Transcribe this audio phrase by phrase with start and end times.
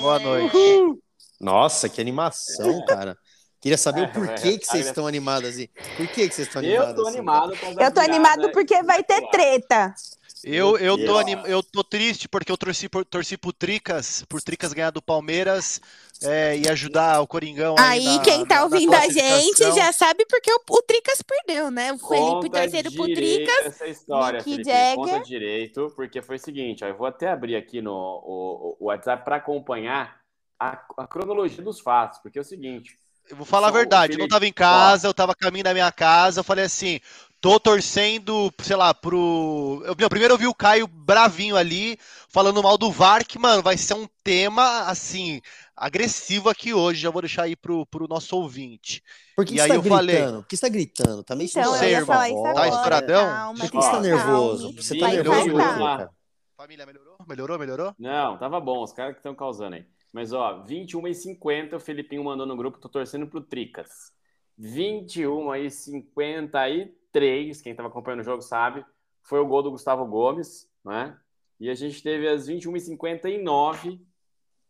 [0.00, 0.56] Boa noite.
[1.40, 3.16] Nossa, que animação, cara.
[3.60, 5.68] Queria saber o porquê que vocês estão animados assim.
[5.96, 6.90] Por que, que vocês estão animados?
[6.90, 7.52] Eu tô assim, animado.
[7.80, 9.94] Eu tô animado porque vai ter treta.
[10.44, 11.36] Eu, eu, tô anim...
[11.46, 15.80] eu tô triste porque eu torci, por, torci pro Tricas, por Tricas ganhar do Palmeiras
[16.22, 17.74] é, e ajudar o Coringão.
[17.78, 20.82] Aí, aí na, quem tá na, ouvindo na a gente já sabe porque o, o
[20.82, 21.92] Tricas perdeu, né?
[21.92, 23.66] O Felipe Conta terceiro pro Tricas.
[23.66, 24.96] Essa história, Felipe, Jagger.
[24.96, 28.86] conta direito, porque foi o seguinte, ó, eu vou até abrir aqui no o, o
[28.86, 30.18] WhatsApp para acompanhar
[30.58, 32.96] a, a cronologia dos fatos, porque é o seguinte.
[33.30, 35.74] Eu vou falar a verdade, eu não tava em casa, eu tava a caminho da
[35.74, 36.98] minha casa, eu falei assim,
[37.40, 39.82] tô torcendo, sei lá, pro...
[39.86, 41.96] Eu, meu, primeiro eu vi o Caio bravinho ali,
[42.28, 45.40] falando mal do VAR, que, mano, vai ser um tema, assim,
[45.76, 49.02] agressivo aqui hoje, já vou deixar aí pro, pro nosso ouvinte.
[49.36, 50.42] Por que E você aí tá eu falei- gritando?
[50.42, 51.22] Por que você tá gritando?
[51.22, 52.16] Tá meio Então, sei, irmão.
[52.16, 52.68] Tá agora.
[52.68, 53.24] estouradão?
[53.26, 54.06] Calma, Por que você tá calma.
[54.06, 54.72] nervoso?
[54.74, 56.08] Você tá nervoso por quê?
[56.56, 57.16] Família, melhorou?
[57.28, 57.94] Melhorou, melhorou?
[57.96, 59.84] Não, tava bom, os caras que estão causando aí.
[60.12, 63.88] Mas, ó, 21 e 50, o Felipinho mandou no grupo, tô torcendo pro Tricas.
[64.56, 65.70] 21 e
[67.12, 68.84] 53, quem tava acompanhando o jogo sabe,
[69.22, 71.16] foi o gol do Gustavo Gomes, né?
[71.60, 74.00] E a gente teve às 21 e 59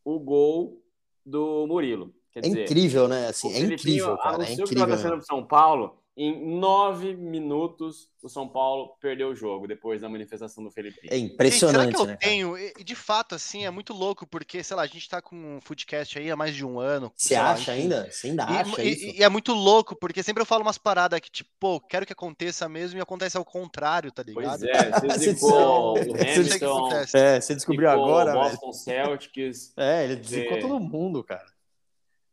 [0.04, 0.82] o gol
[1.24, 2.14] do Murilo.
[2.32, 3.28] Quer É dizer, incrível, né?
[3.28, 4.42] Assim, é incrível, cara.
[4.42, 4.64] É que incrível.
[4.64, 5.18] estava torcendo mesmo.
[5.18, 6.02] pro São Paulo.
[6.20, 11.12] Em nove minutos, o São Paulo perdeu o jogo depois da manifestação do Felipinho.
[11.12, 12.16] É Gente, impressionante, será que eu né?
[12.16, 12.58] tenho?
[12.58, 15.60] E, de fato, assim, é muito louco, porque, sei lá, a gente tá com um
[15.60, 17.12] foodcast aí há mais de um ano.
[17.16, 18.10] Você lá, acha ainda?
[18.10, 19.16] Você ainda E- acha e, isso?
[19.16, 22.12] e é muito louco, porque sempre eu falo umas paradas que, tipo, pô, quero que
[22.12, 24.58] aconteça mesmo e acontece ao contrário, tá ligado?
[24.58, 26.92] Pois é, você zicou o Hamilton.
[27.14, 28.50] É, você descobriu zicou agora, o velho.
[28.50, 30.60] Boston Celtics, É, ele desicou É.
[30.60, 31.46] todo mundo, cara.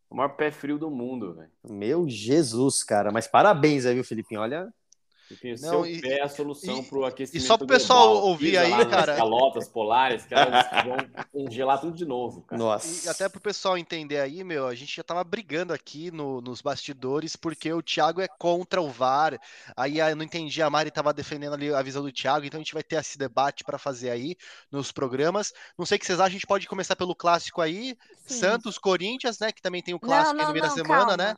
[0.09, 1.51] O maior pé frio do mundo, velho.
[1.69, 3.11] Meu Jesus, cara.
[3.11, 4.41] Mas parabéns aí, viu, Felipinho?
[4.41, 4.71] Olha,
[5.31, 7.65] Enfim, o Não, seu e- pé é a solução e- pro aquecimento e só pro
[7.65, 8.27] pessoal global.
[8.29, 9.15] ouvir Pisa aí, cara.
[9.15, 10.97] calotas polares, que elas vão
[11.31, 12.61] congelar tudo de novo, cara.
[12.61, 13.07] nossa.
[13.07, 16.61] E até pro pessoal entender aí, meu, a gente já tava brigando aqui no- nos
[16.61, 19.39] bastidores porque o Thiago é contra o VAR.
[19.75, 22.59] Aí ah, eu não entendi, a Mari tava defendendo ali a visão do Thiago, então
[22.59, 24.35] a gente vai ter esse debate para fazer aí
[24.71, 25.51] nos programas.
[25.75, 28.39] Não sei o que vocês acham, a gente pode começar pelo clássico aí, Sim.
[28.39, 30.75] Santos, Corinthians, né, que também tem o Não, clássico aí não, no meio da não,
[30.75, 31.17] semana, calma.
[31.17, 31.35] né?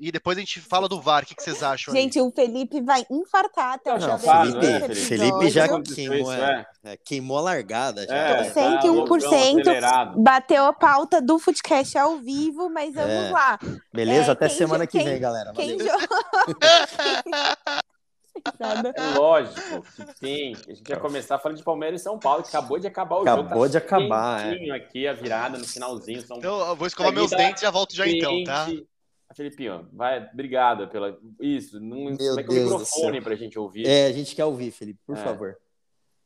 [0.00, 1.24] E depois a gente fala do VAR.
[1.24, 2.00] O que, que vocês acham aí?
[2.00, 4.94] Gente, o Felipe vai infartar até o Não, Felipe, né.
[4.94, 8.06] Felipe já queimou, isso, é, é, queimou a largada.
[8.06, 8.50] Já, É, né?
[8.50, 10.22] tá 101% loucão, acelerado.
[10.22, 13.30] Bateu a pauta do Footcast ao vivo, mas vamos É.
[13.30, 13.58] lá.
[13.92, 14.28] Beleza?
[14.28, 15.52] É, Até semana que quem- vem, galera.
[15.52, 15.92] Quem Valeu.
[15.98, 16.08] joga.
[18.58, 18.92] Nada.
[18.96, 20.54] É lógico que tem.
[20.68, 23.26] A gente ia começar falando de Palmeiras e São Paulo, que acabou de acabar o
[23.26, 23.30] jogo.
[23.42, 24.70] Acabou de acabar, é.
[24.70, 26.22] aqui, a virada no finalzinho.
[26.22, 28.68] São Então, eu vou escovar meus tá dentes e já volto já então, tá?
[29.38, 31.16] Felipinho, vai, obrigado pela.
[31.40, 33.22] Isso, não Meu vai com o Deus do microfone céu.
[33.22, 33.86] pra gente ouvir.
[33.86, 35.20] É, a gente quer ouvir, Felipe, por É.
[35.22, 35.56] favor.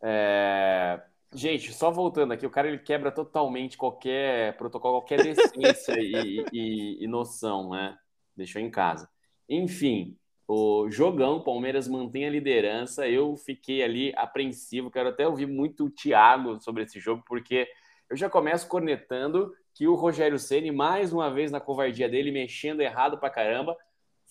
[0.03, 1.01] É,
[1.35, 5.17] Gente, só voltando aqui, o cara ele quebra totalmente qualquer protocolo, qualquer
[5.87, 7.97] decência e, e- e noção, né?
[8.37, 9.09] Deixou em casa.
[9.49, 10.15] Enfim,
[10.47, 13.09] o jogão, o Palmeiras mantém a liderança.
[13.09, 17.67] Eu fiquei ali apreensivo, quero até ouvir muito o Thiago sobre esse jogo, porque
[18.11, 22.81] eu já começo cornetando que o Rogério Ceni mais uma vez na covardia dele, mexendo
[22.81, 23.77] errado pra caramba,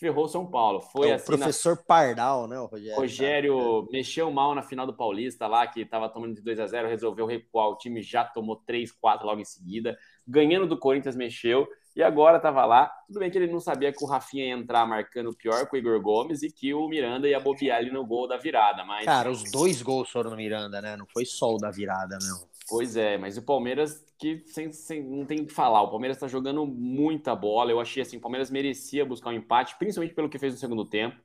[0.02, 0.82] ferrou São Paulo.
[0.82, 2.96] Foi é o assim na professor Pardal, né, o Rogério?
[2.98, 6.88] Rogério mexeu mal na final do Paulista lá, que estava tomando de 2 a 0
[6.88, 7.70] resolveu recuar.
[7.70, 9.96] O time já tomou 3, 4 logo em seguida.
[10.28, 11.68] Ganhando do Corinthians, mexeu.
[11.96, 12.92] E agora estava lá.
[13.06, 15.80] Tudo bem que ele não sabia que o Rafinha ia entrar marcando pior com o
[15.80, 18.84] Igor Gomes e que o Miranda ia bobear ali no gol da virada.
[18.86, 20.96] Mas, Cara, os dois gols foram no Miranda, né?
[20.96, 22.51] Não foi só o da virada, não.
[22.72, 25.82] Pois é, mas o Palmeiras, que sem, sem- não tem o que falar.
[25.82, 27.72] O Palmeiras está jogando muita bola.
[27.72, 30.86] Eu achei assim, o Palmeiras merecia buscar um empate, principalmente pelo que fez no segundo
[30.86, 31.18] tempo.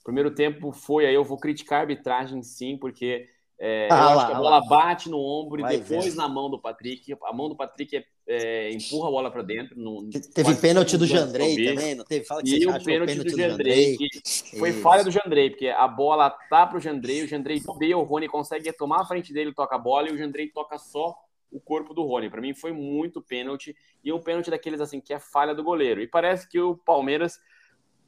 [0.00, 3.28] O primeiro tempo foi aí, eu vou criticar a arbitragem sim, porque
[3.60, 4.62] é, Ah eu lá, acho que a ah bola lá.
[4.62, 6.16] bate no ombro Vai e depois vendo.
[6.16, 7.12] na mão do Patrick.
[7.24, 9.78] A mão do Patrick é, é, empurra a bola para dentro.
[9.78, 12.24] No, Teve pênalti do Jandrei também, não teve?
[12.24, 13.96] Fala que E o pênalti, do Jandrei,
[14.58, 14.80] foi Isso.
[14.80, 18.72] falha do Jandrei, porque a bola tá pro Jandrei, o Jandrei bobeia, o Rony consegue
[18.72, 21.14] tomar a frente dele, toca a bola, e o Jandrei toca só
[21.50, 22.30] o corpo do Rony.
[22.30, 26.00] Para mim foi muito pênalti, e um pênalti daqueles assim, que é falha do goleiro.
[26.00, 27.38] E parece que o Palmeiras,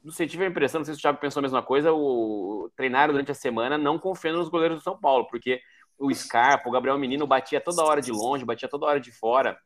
[0.03, 2.71] não sei, tive a impressão, não sei se o Thiago pensou a mesma coisa, o
[2.75, 5.61] treinaram durante a semana não confiando nos goleiros do São Paulo, porque
[5.99, 9.57] o Scarpa, o Gabriel Menino batia toda hora de longe, batia toda hora de fora.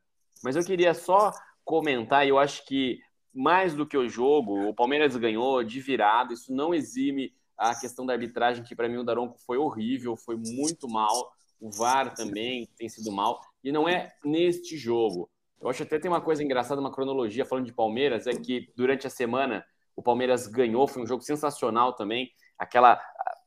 [0.43, 1.31] Mas eu queria só
[1.63, 2.99] comentar, eu acho que
[3.33, 8.05] mais do que o jogo, o Palmeiras ganhou de virada, isso não exime a questão
[8.05, 12.67] da arbitragem, que para mim o Daronco foi horrível, foi muito mal, o VAR também
[12.75, 15.29] tem sido mal, e não é neste jogo.
[15.61, 19.05] Eu acho até tem uma coisa engraçada, uma cronologia falando de Palmeiras, é que durante
[19.05, 19.63] a semana
[19.95, 22.99] o Palmeiras ganhou, foi um jogo sensacional também, aquela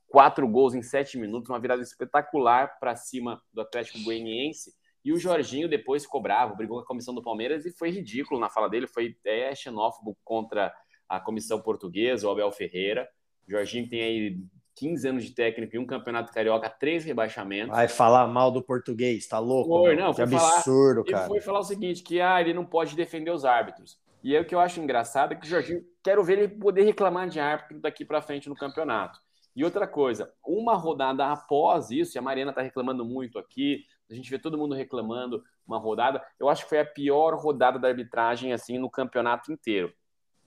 [0.07, 4.73] quatro gols em sete minutos, uma virada espetacular para cima do Atlético Goianiense.
[5.05, 8.39] E o Jorginho depois ficou bravo, brigou com a comissão do Palmeiras e foi ridículo
[8.39, 10.73] na fala dele, foi é, xenófobo contra
[11.07, 13.07] a comissão portuguesa, o Abel Ferreira.
[13.47, 14.39] O Jorginho tem aí
[14.75, 17.69] 15 anos de técnico e um campeonato carioca, três rebaixamentos.
[17.69, 19.69] Vai falar mal do português, tá louco?
[19.69, 21.25] Foi, não, que falar, absurdo, cara.
[21.25, 23.99] Ele foi falar o seguinte, que ah, ele não pode defender os árbitros.
[24.23, 26.81] E aí o que eu acho engraçado é que o Jorginho, quero ver ele poder
[26.81, 29.19] reclamar de árbitro daqui para frente no campeonato.
[29.55, 34.13] E outra coisa, uma rodada após isso, e a Mariana tá reclamando muito aqui, a
[34.13, 37.87] gente vê todo mundo reclamando uma rodada, eu acho que foi a pior rodada da
[37.87, 39.93] arbitragem assim no campeonato inteiro.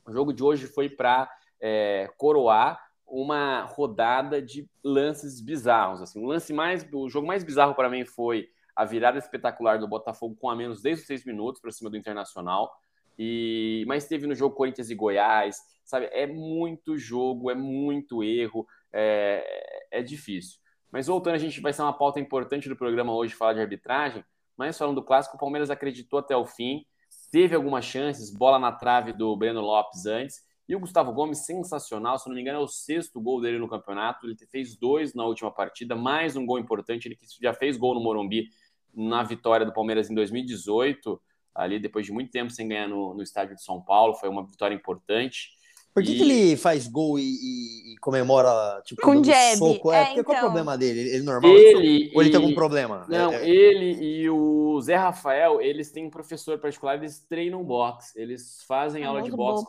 [0.07, 6.01] O jogo de hoje foi para é, coroar uma rodada de lances bizarros.
[6.03, 9.89] Assim, o lance mais, o jogo mais bizarro para mim foi a virada espetacular do
[9.89, 12.73] Botafogo com a menos desde os seis minutos para cima do Internacional.
[13.19, 16.09] E mas teve no jogo Corinthians e Goiás, sabe?
[16.13, 20.61] É muito jogo, é muito erro, é, é difícil.
[20.91, 24.25] Mas voltando, a gente vai ser uma pauta importante do programa hoje falar de arbitragem.
[24.57, 26.85] Mas falando do clássico, o Palmeiras acreditou até o fim,
[27.31, 32.19] teve algumas chances, bola na trave do Breno Lopes antes e o Gustavo Gomes, sensacional,
[32.19, 34.27] se não me engano, é o sexto gol dele no campeonato.
[34.27, 37.09] Ele fez dois na última partida, mais um gol importante.
[37.09, 38.51] Ele já fez gol no Morumbi
[38.95, 41.19] na vitória do Palmeiras em 2018,
[41.55, 44.13] ali depois de muito tempo sem ganhar no, no estádio de São Paulo.
[44.13, 45.53] Foi uma vitória importante.
[45.95, 46.17] Por que, e...
[46.17, 49.57] que ele faz gol e, e, e comemora tipo com jab?
[49.57, 49.93] soco?
[49.93, 50.25] É, é então...
[50.25, 51.01] Qual é o problema dele?
[51.01, 51.51] Ele, ele normal?
[51.51, 53.07] Ele, ou ele tem algum problema?
[53.09, 53.49] Não, é, é...
[53.49, 59.05] ele e o Zé Rafael, eles têm um professor particular, eles treinam boxe, eles fazem
[59.05, 59.67] aula de boxe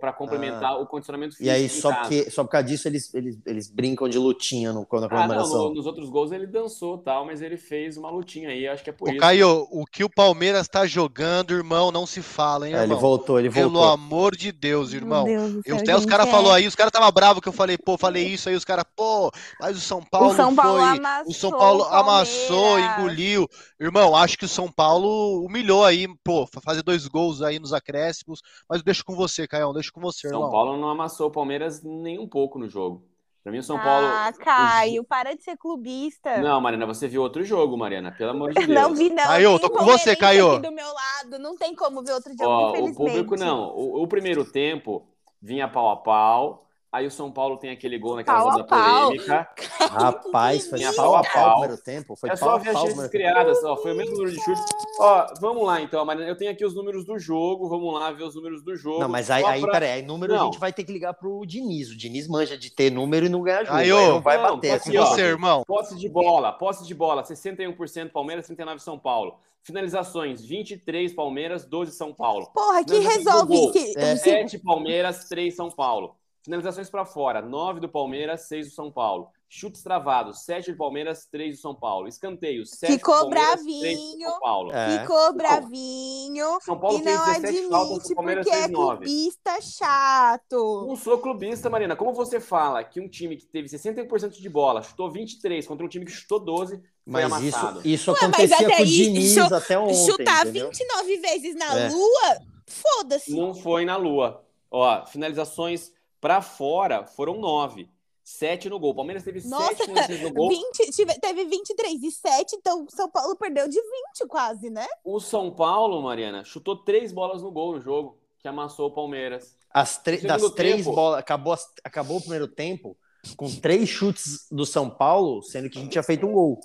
[0.00, 0.78] para complementar ah.
[0.78, 1.46] o condicionamento físico.
[1.46, 4.80] E aí, só, porque, só por causa disso, eles, eles, eles brincam de lutinha no,
[4.80, 5.26] na comemoração.
[5.26, 8.66] Ah, não, no, nos outros gols ele dançou tal, mas ele fez uma lutinha aí,
[8.66, 9.20] acho que é por Ô, isso.
[9.20, 12.88] Caio, o que o Palmeiras tá jogando, irmão, não se fala, hein, irmão?
[12.88, 13.70] É, ele voltou, ele voltou.
[13.70, 15.24] Pelo amor de Deus, irmão.
[15.24, 17.96] Deus eu, até os caras falaram aí, os caras tava bravo que eu falei, pô,
[17.96, 21.30] falei isso aí, os caras, pô, mas o São Paulo, o São Paulo foi, amassou,
[21.30, 23.48] o São Paulo amassou, engoliu.
[23.80, 28.42] Irmão, acho que o São Paulo humilhou aí, pô, fazer dois gols aí nos acréscimos,
[28.68, 30.50] mas deixa com você, Caião, deixa com você, São irmão.
[30.50, 33.04] Paulo não amassou o Palmeiras nem um pouco no jogo.
[33.42, 34.06] Pra mim, o São Paulo.
[34.06, 36.36] Ah, Caio, para de ser clubista.
[36.38, 38.68] Não, Mariana, você viu outro jogo, Mariana, pelo amor de Deus.
[38.68, 39.24] Não vi, não.
[39.24, 40.52] Caio, tô com você, Caio.
[40.52, 42.96] aqui do meu lado, não tem como ver outro jogo, Ó, o infelizmente.
[42.96, 43.70] público não.
[43.74, 45.06] O, o primeiro tempo
[45.42, 46.67] vinha pau a pau.
[46.90, 49.04] Aí o São Paulo tem aquele gol naquela Pau a roda pau.
[49.08, 49.48] polêmica.
[49.78, 51.32] Rapaz, foi Minha pau a pau.
[51.32, 52.16] pau no primeiro tempo.
[52.16, 54.40] Foi é pau só a ver as chances criadas, ó, foi o mesmo número de
[54.42, 54.64] chutes.
[54.98, 56.30] Ó, vamos lá então, Mariana.
[56.30, 59.00] Eu tenho aqui os números do jogo, vamos lá ver os números do jogo.
[59.00, 60.44] Não, mas aí, aí pra- peraí, aí número a Não.
[60.46, 61.90] gente vai ter que ligar pro Diniz.
[61.90, 63.76] O Diniz manja de ter número e não ganhar jogo.
[63.76, 64.70] Aí, Aí ô, não vai não, bater.
[64.72, 65.06] assim, aqui, Com ó.
[65.14, 65.64] você, irmão.
[65.66, 69.36] Posse de bola, posse de bola, 61% Palmeiras, 39% São Paulo.
[69.62, 72.46] Finalizações, 23 Palmeiras, 12 São Paulo.
[72.54, 73.72] Porra, que resolve.
[73.72, 74.16] Que, É.
[74.16, 76.14] se- 7 Palmeiras, 3 São Paulo.
[76.52, 79.28] Finalizações para fora, 9 do Palmeiras, 6 do São Paulo.
[79.50, 82.08] Chutes travados, 7 do Palmeiras, 3 do São Paulo.
[82.08, 84.28] Escanteios, 7 Ficou do Palmeiras, 3 do bravinho.
[84.30, 84.72] São Paulo.
[84.72, 84.98] É.
[84.98, 88.72] Ficou bravinho São Paulo e fez não 17 faltas, admite o Palmeiras porque é fez
[88.72, 88.96] 9.
[88.96, 90.86] clubista chato.
[90.88, 91.94] Não sou clubista, Marina.
[91.94, 95.88] Como você fala que um time que teve 61% de bola chutou 23 contra um
[95.88, 97.80] time que chutou 12, foi Mas amassado.
[97.80, 100.68] isso, isso Ué, acontecia com o aí, Diniz chu- até ontem, Chutar entendeu?
[100.68, 101.88] 29 vezes na É.
[101.90, 103.34] lua, foda-se.
[103.36, 104.42] Não foi na lua.
[104.70, 107.88] Ó, finalizações para fora foram 9.
[108.24, 108.90] 7 no gol.
[108.90, 110.50] O Palmeiras teve 7 Nossa, finalizações no gol.
[110.50, 114.86] 20, tive- teve 23 e 7, então São Paulo perdeu de 20 quase, né?
[115.02, 119.56] O São Paulo, Mariana, chutou 3 bolas no gol no jogo, que amassou o Palmeiras.
[119.72, 122.96] As das segundo três tempo- bolas, acabou, acabou o primeiro tempo
[123.34, 126.60] com três chutes do São Paulo, sendo que a gente tinha feito um gol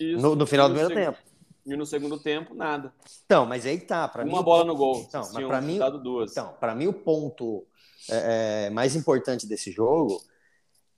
[0.00, 0.20] Isso.
[0.20, 1.29] no, no final do primeiro tempo.
[1.70, 2.92] E no segundo tempo, nada.
[3.24, 4.32] Então, mas aí tá, para mim.
[4.32, 5.04] Uma bola no gol.
[5.08, 5.78] Então, mas pra mim-.
[6.28, 7.64] Então, para mim o ponto
[8.08, 10.20] é, é, mais importante desse jogo,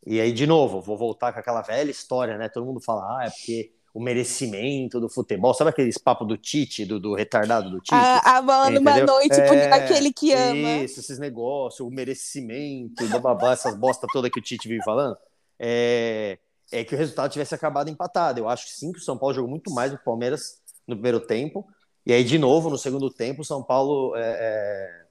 [0.06, 2.48] e aí de novo, vou voltar com aquela velha história, né?
[2.48, 6.86] Todo mundo fala, ah, é porque o merecimento do futebol, sabe aqueles papos do Tite,
[6.86, 7.94] do, do retardado do Tite?
[7.94, 9.14] A, a bola numa Entendeu?
[9.14, 10.76] noite É, por aquele que ama.
[10.82, 15.16] Isso, esses negócios, o merecimento, bababá, essas bosta toda que o Tite vive falando.
[15.58, 16.38] É,
[16.72, 18.40] é que o resultado tivesse acabado empatado.
[18.40, 20.61] Eu acho que sim, que o São Paulo jogou muito mais do que o Palmeiras
[20.86, 21.66] no primeiro tempo.
[22.04, 25.06] E aí, de novo, no segundo tempo, o São Paulo é,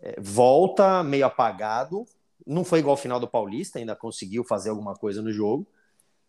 [0.00, 2.04] é, é, volta meio apagado.
[2.46, 5.66] Não foi igual ao final do Paulista, ainda conseguiu fazer alguma coisa no jogo.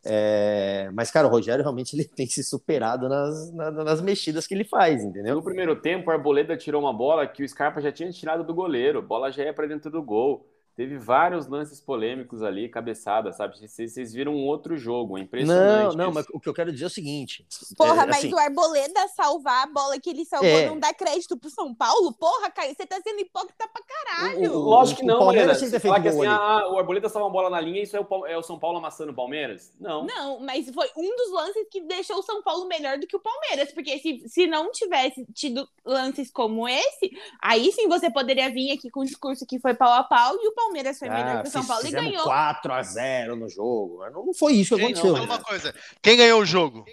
[0.06, 4.54] É, mas, cara, o Rogério realmente ele tem se superado nas, na- nas mexidas que
[4.54, 5.36] ele faz, entendeu?
[5.36, 8.54] No primeiro tempo, o Arboleda tirou uma bola que o Scarpa já tinha tirado do
[8.54, 9.00] goleiro.
[9.00, 10.46] A bola já ia para dentro do gol.
[10.76, 13.60] Teve vários lances polêmicos ali, cabeçada, sabe?
[13.60, 15.96] Vocês, vocês viram um outro jogo, é Não, impressionante.
[15.96, 16.14] não, isso.
[16.16, 17.46] mas o que eu quero dizer é o seguinte.
[17.78, 20.66] Porra, é, mas assim, o Arboleda salvar a bola que ele salvou É.
[20.68, 22.12] não dá crédito pro São Paulo?
[22.14, 24.52] Porra, Caio, você tá sendo hipócrita pra caralho.
[24.52, 27.08] O- o- Lógico que o não, Palmeiras Você falar feito que assim, ah, o Arboleda
[27.08, 29.72] salva uma bola na linha, isso é o, é o São Paulo amassando o Palmeiras?
[29.80, 30.06] Não.
[30.06, 33.20] Não, mas foi um dos lances que deixou o São Paulo melhor do que o
[33.20, 33.72] Palmeiras.
[33.74, 37.12] Porque se, se não tivesse tido lances como esse,
[37.42, 40.48] aí sim você poderia vir aqui com um discurso que foi pau a pau e
[40.48, 40.63] o Palmeiras
[40.98, 42.24] foi melhor ah, que o São Paulo e ganhou.
[42.24, 44.04] 4 a 0 no jogo.
[44.12, 45.16] Não, não foi isso que Gente, aconteceu.
[45.16, 45.76] fala uma coisa.
[46.02, 46.86] Quem ganhou o jogo?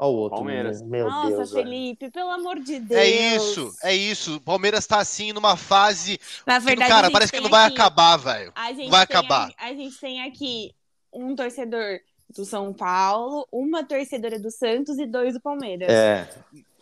[0.00, 0.36] Olha o outro.
[0.36, 0.80] Palmeiras.
[0.80, 1.50] Meu Nossa, Deus.
[1.52, 1.64] velho.
[1.64, 3.00] Felipe, pelo amor de Deus.
[3.00, 4.36] É isso, é isso.
[4.36, 6.20] O Palmeiras tá assim numa fase.
[6.46, 8.52] Na verdade, a cara, gente parece que não vai aqui- acabar, velho.
[8.54, 9.50] A gente vai tem acabar.
[9.58, 10.72] A, a gente tem aqui
[11.12, 11.98] um torcedor
[12.30, 15.88] do São Paulo, uma torcedora do Santos e dois do Palmeiras.
[15.88, 16.28] É,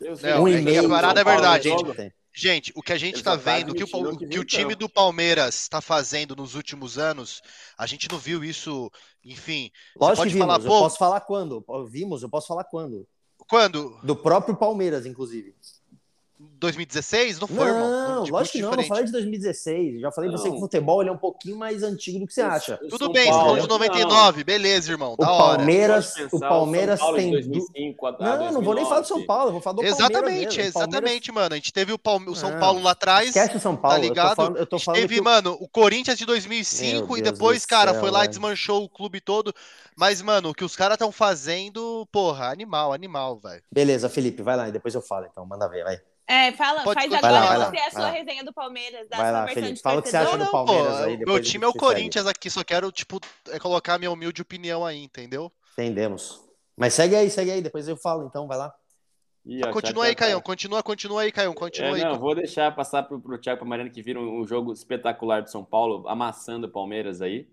[0.01, 0.83] Não, um que e meio.
[0.83, 2.13] São parada é Paulo verdade, joga.
[2.39, 4.39] Gente, o que a gente Eles tá só tá vendo, o que o, que que
[4.39, 7.41] o time do Palmeiras está fazendo nos últimos anos,
[7.79, 8.93] a gente não viu isso,
[9.25, 9.71] enfim.
[9.99, 10.47] Lógico pode que vimos.
[10.47, 11.65] falar, eu posso falar quando?
[11.89, 13.09] Vimos, eu posso falar quando?
[13.49, 13.99] Quando?
[14.03, 15.55] Do próprio Palmeiras, inclusive.
[16.39, 17.39] 2016?
[17.41, 17.91] Não foi, irmão.
[17.91, 18.89] Não, Tipo, lógico que não, não diferente.
[18.89, 20.01] falei de 2016.
[20.01, 20.57] Já falei pra você que Não.
[20.59, 22.77] o futebol ele é um pouquinho mais antigo do que você acha.
[22.79, 25.57] Tudo São bem, você Paulo- falou de 99, beleza, irmão, O da hora.
[25.59, 27.29] Palmeiras, Pode o Palmeiras São Paulo tem.
[27.29, 29.27] em du- 2005 a- a Não, não vou nem falar do São 2009.
[29.27, 29.99] Paulo, eu vou falar do Palmeiras.
[29.99, 30.27] Exatamente,
[30.59, 30.73] mesmo.
[30.73, 31.53] Palmeiras- exatamente, mano.
[31.55, 33.29] A gente teve o, Palme- o São Não, Paulo lá atrás.
[33.29, 33.97] Esquece o São Paulo.
[33.97, 34.37] Tá eu tô ligado?
[34.37, 37.23] falando, eu tô A gente falando teve, que mano, o Corinthians de 2005 Meu e
[37.23, 39.55] depois, cara, céu, foi lá e desmanchou o clube todo.
[39.97, 43.63] Mas, mano, o que os caras estão fazendo, porra, animal, animal, velho.
[43.73, 45.47] Beleza, Felipe, vai lá e depois eu falo, então.
[45.47, 45.99] Manda ver, vai.
[46.29, 48.11] É, fala, Pode faz continuar, agora lá, você a vai sua lá.
[48.11, 49.77] resenha do Palmeiras, da Vai sua lá, versão Felipe.
[49.77, 51.85] de Fala o que você acha do Palmeiras aí, meu a time é o segue.
[51.85, 55.53] Corinthians aqui, só quero, tipo, é colocar minha humilde opinião aí, entendeu?
[55.75, 56.43] Entendemos.
[56.77, 58.75] Mas segue aí, segue aí, depois eu falo, então, vai lá.
[59.45, 62.03] Ih, ó, Continua Thiago aí, Caião, continua, continua aí, Caião, continua É, aí.
[62.03, 65.43] não, vou deixar passar pro, pro Thiago e pra Mariana que viram um jogo espetacular
[65.43, 67.47] do São Paulo, amassando o Palmeiras aí.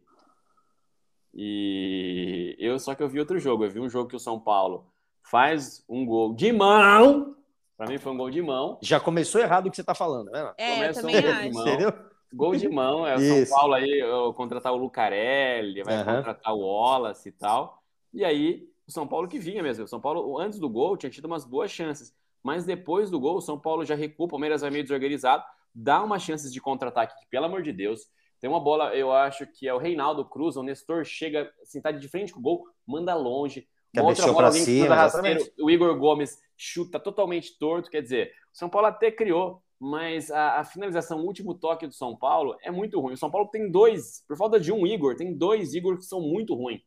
[1.31, 4.39] E eu só que eu vi outro jogo, eu vi um jogo que o São
[4.39, 4.87] Paulo
[5.29, 7.35] faz um gol de mão.
[7.83, 8.79] Pra mim foi um gol de mão.
[8.81, 10.53] Já começou errado o que você tá falando, né?
[10.57, 11.33] É, eu Começa também um acho.
[11.33, 11.67] gol de mão.
[11.67, 11.93] Entendeu?
[12.33, 13.19] Gol de mão, é.
[13.19, 14.01] São Paulo aí
[14.35, 16.15] contratar o Lucarelli, vai Aham.
[16.17, 17.83] contratar o Wallace e tal.
[18.13, 19.83] E aí, o São Paulo que vinha mesmo.
[19.83, 22.13] O São Paulo, antes do gol, tinha tido umas boas chances.
[22.41, 26.03] Mas depois do gol, o São Paulo já recua, o Palmeiras vai meio desorganizado, dá
[26.03, 28.01] umas chances de contra-ataque, que, pelo amor de Deus.
[28.39, 31.91] Tem uma bola, eu acho que é o Reinaldo Cruz, o Nestor chega, assim, tá
[31.91, 33.67] de frente com o gol, manda longe.
[33.95, 35.53] Uma outra bola, cima, rasteiro, exatamente.
[35.63, 40.59] o Igor Gomes chuta totalmente torto, quer dizer, o São Paulo até criou, mas a,
[40.59, 43.13] a finalização, o último toque do São Paulo é muito ruim.
[43.13, 46.21] O São Paulo tem dois, por falta de um Igor, tem dois Igor que são
[46.21, 46.81] muito ruins.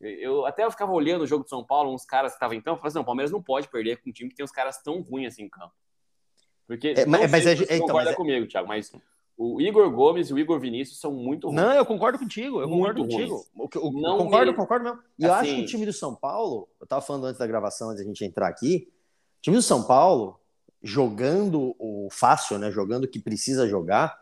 [0.00, 2.60] Eu até eu ficava olhando o jogo do São Paulo, uns caras que estavam em
[2.60, 4.44] campo, eu falei assim, não, o Palmeiras não pode perder com um time que tem
[4.44, 5.72] uns caras tão ruins assim em campo.
[6.66, 8.92] Porque É, mas- não mas é- então, mas comigo, Thiago, mas
[9.38, 11.60] o Igor Gomes e o Igor Vinícius são muito ruins.
[11.60, 13.34] Não, eu concordo contigo, eu concordo Muito contigo.
[13.36, 13.50] ruins.
[13.54, 14.98] O que- o- Não concordo, me- concordo mesmo.
[15.18, 17.46] E eu Assim- acho que o time do São Paulo, eu tava falando antes da
[17.46, 18.88] gravação, antes da gente entrar aqui,
[19.38, 20.38] o time do São Paulo,
[20.82, 22.70] jogando o fácil, né?
[22.70, 24.20] Jogando o que precisa jogar,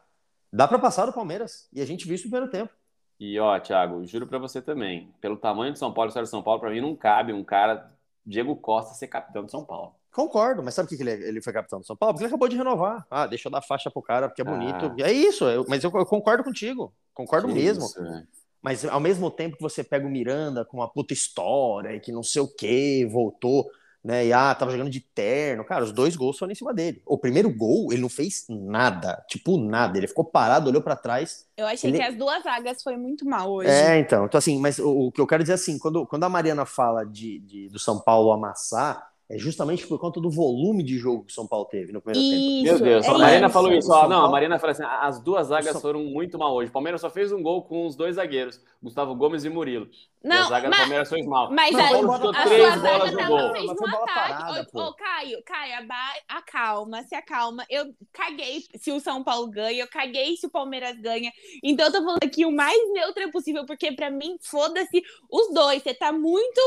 [0.52, 1.68] dá pra passar do Palmeiras.
[1.72, 2.72] E a gente viu isso no primeiro tempo.
[3.18, 6.42] E ó, Thiago, juro pra você também, pelo tamanho de São Paulo, história de São
[6.42, 7.90] Paulo, pra mim não cabe um cara,
[8.24, 9.94] Diego Costa, ser capitão de São Paulo.
[10.16, 12.14] Concordo, mas sabe por que ele, ele foi capitão do São Paulo?
[12.14, 13.06] Porque ele acabou de renovar.
[13.10, 14.86] Ah, deixa eu dar faixa pro cara, porque é bonito.
[14.86, 15.08] Ah.
[15.08, 16.92] É isso, eu- mas eu, eu concordo contigo.
[17.12, 17.84] Concordo Que mesmo.
[17.84, 18.26] isso, velho.
[18.62, 22.10] Mas ao mesmo tempo que você pega o Miranda com uma puta história e que
[22.10, 23.70] não sei o que, voltou,
[24.02, 24.26] né?
[24.26, 25.64] E ah, tava jogando de terno.
[25.64, 27.02] Cara, os dois gols foram em cima dele.
[27.06, 29.22] O primeiro gol, ele não fez nada.
[29.28, 29.98] Tipo, nada.
[29.98, 31.46] Ele ficou parado, olhou pra trás.
[31.56, 33.68] Eu achei Ele- que as duas zagas foi muito mal hoje.
[33.68, 34.24] É, então.
[34.24, 37.04] Então, assim, mas o, o que eu quero dizer assim, quando, quando a Mariana fala
[37.04, 41.32] de, de- do São Paulo amassar, é justamente por conta do volume de jogo que
[41.32, 42.42] o São Paulo teve no primeiro tempo.
[42.42, 43.52] Isso, Meu Deus, é a Mariana isso.
[43.54, 43.92] falou isso.
[43.92, 46.70] Ó, não, a Mariana falou assim: as duas zagas São- foram muito mal hoje.
[46.70, 49.88] O Palmeiras só fez um gol com os dois zagueiros, Gustavo Gomes e Murilo.
[50.24, 51.50] e a Não, zaga do mas, Palmeiras foi mal.
[51.52, 53.52] mas Não, a, a três sua bolas zaga no tava gol.
[53.52, 54.14] fez bola ataque.
[54.14, 57.64] parada, Ô, Caio, Caio, aba- acalma, se acalma.
[57.68, 61.32] Eu caguei se o São Paulo ganha, eu caguei se o Palmeiras ganha.
[61.64, 65.82] Então eu tô falando aqui o mais neutra possível, porque pra mim, foda-se os dois.
[65.82, 66.60] Você tá muito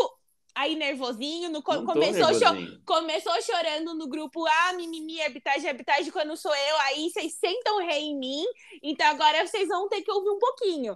[0.56, 6.54] aí nervosinho, no, começou, cho- começou chorando no grupo, ah, mimimi, arbitragem, arbitragem, quando sou
[6.54, 8.44] eu, aí vocês sentam rei em mim,
[8.84, 10.96] então agora vocês vão ter que ouvir um pouquinho.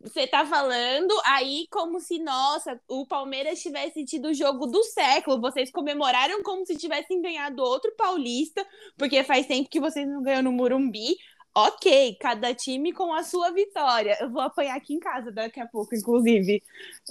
[0.00, 5.40] Você tá falando aí como se, nossa, o Palmeiras tivesse tido o jogo do século.
[5.40, 8.66] Vocês comemoraram como se tivessem ganhado outro paulista,
[8.98, 11.16] porque faz tempo que vocês não ganham no Murumbi.
[11.56, 14.18] Ok, cada time com a sua vitória.
[14.20, 16.62] Eu vou apanhar aqui em casa daqui a pouco, inclusive.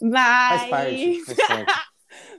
[0.01, 0.59] Mas.
[0.61, 1.25] Faz parte.
[1.25, 1.93] faz parte.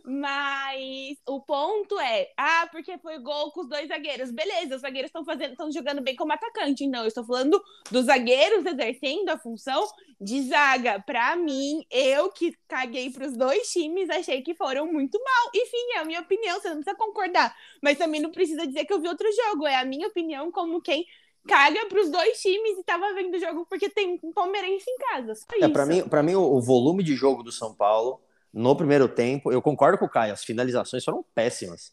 [0.05, 4.31] Mas o ponto é, ah, porque foi gol com os dois zagueiros.
[4.31, 6.87] Beleza, os zagueiros estão fazendo, estão jogando bem como atacante.
[6.87, 9.87] Não, eu estou falando dos zagueiros exercendo a função
[10.21, 11.01] de zaga.
[11.01, 15.51] Para mim, eu que caguei para os dois times, achei que foram muito mal.
[15.55, 18.93] Enfim, é a minha opinião, você não precisa concordar, mas também não precisa dizer que
[18.93, 19.67] eu vi outro jogo.
[19.67, 21.07] É a minha opinião como quem
[21.47, 24.99] caga para os dois times e tava vendo o jogo porque tem um palmeirense em
[24.99, 25.35] casa.
[25.35, 28.21] Só é, para mim, para mim o volume de jogo do São Paulo
[28.53, 31.93] no primeiro tempo, eu concordo com o Caio, as finalizações foram péssimas.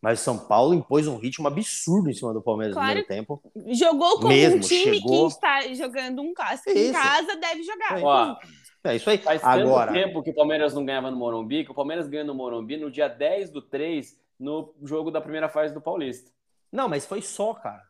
[0.00, 3.26] Mas o São Paulo impôs um ritmo absurdo em cima do Palmeiras claro, no primeiro
[3.26, 3.52] tempo.
[3.74, 5.26] Jogou como Mesmo, um time chegou...
[5.26, 8.02] que está jogando um clássico em casa, deve jogar.
[8.02, 8.36] Ó,
[8.84, 9.18] é isso aí.
[9.18, 9.92] Faz Agora...
[9.92, 12.78] tanto tempo que o Palmeiras não ganhava no Morumbi, que o Palmeiras ganhou no Morumbi
[12.78, 16.30] no dia 10 do 3, no jogo da primeira fase do Paulista.
[16.72, 17.82] Não, mas foi só, cara.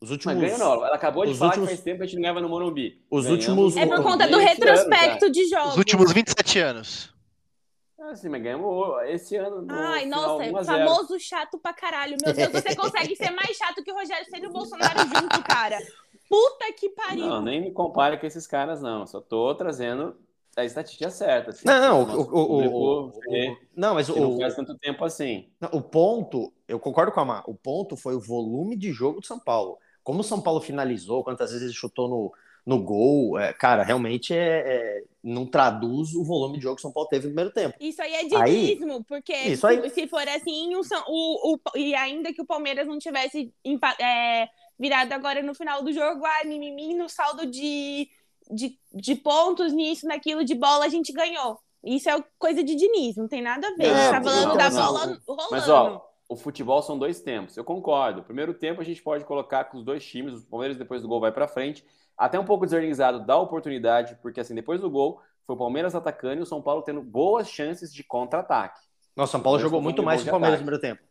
[0.00, 0.36] Os últimos.
[0.36, 0.86] Mas ganhou, não.
[0.86, 1.68] Ela acabou de falar últimos...
[1.68, 3.04] que faz tempo que a gente não ganhava no Morumbi.
[3.10, 3.76] Os Ganhamos últimos.
[3.76, 5.72] É por conta do retrospecto ano, de jogos.
[5.72, 7.14] Os últimos 27 anos.
[8.00, 9.66] Ah, sim, mas ganhamos esse ano.
[9.68, 12.16] Ai, nossa, é famoso chato pra caralho.
[12.24, 15.42] Meu Deus, você consegue ser mais chato que o Rogério Ceni e o Bolsonaro junto,
[15.42, 15.78] cara.
[16.28, 17.26] Puta que pariu.
[17.26, 19.06] Não, nem me compare com esses caras, não.
[19.06, 20.16] Só tô trazendo
[20.56, 21.50] a estatística certa.
[21.50, 23.12] Assim, não, não, o, o, o,
[23.74, 25.50] não, mas o, não faz tanto tempo assim.
[25.60, 29.20] Não, o ponto, eu concordo com a Mar, o ponto foi o volume de jogo
[29.20, 29.78] do São Paulo.
[30.08, 32.32] Como o São Paulo finalizou, quantas vezes ele chutou no,
[32.64, 36.82] no gol, é, cara, realmente é, é, não traduz o volume de jogo que o
[36.82, 37.76] São Paulo teve no primeiro tempo.
[37.78, 42.40] Isso aí é dinismo, porque se, se, for assim, o, o, o, e ainda que
[42.40, 43.52] o Palmeiras não tivesse
[44.00, 44.48] é,
[44.78, 48.08] virado agora no final do jogo, ah, mimimi, no saldo de,
[48.50, 51.60] de, de pontos, nisso, naquilo, de bola, a gente ganhou.
[51.84, 53.88] Isso é coisa de dinismo, não tem nada a ver.
[53.88, 55.22] É, a gente tá falando da bola rolando.
[55.50, 57.56] Mas, ó, o futebol são dois tempos.
[57.56, 58.22] Eu concordo.
[58.22, 61.20] Primeiro tempo a gente pode colocar com os dois times, o Palmeiras depois do gol
[61.20, 61.84] vai para frente
[62.18, 66.40] até um pouco desorganizado da oportunidade, porque assim, depois do gol, foi o Palmeiras atacando
[66.40, 68.80] e o São Paulo tendo boas chances de contra-ataque.
[69.16, 71.08] Nossa, São Paulo jogou muito mais que o Palmeiras no primeiro tempo.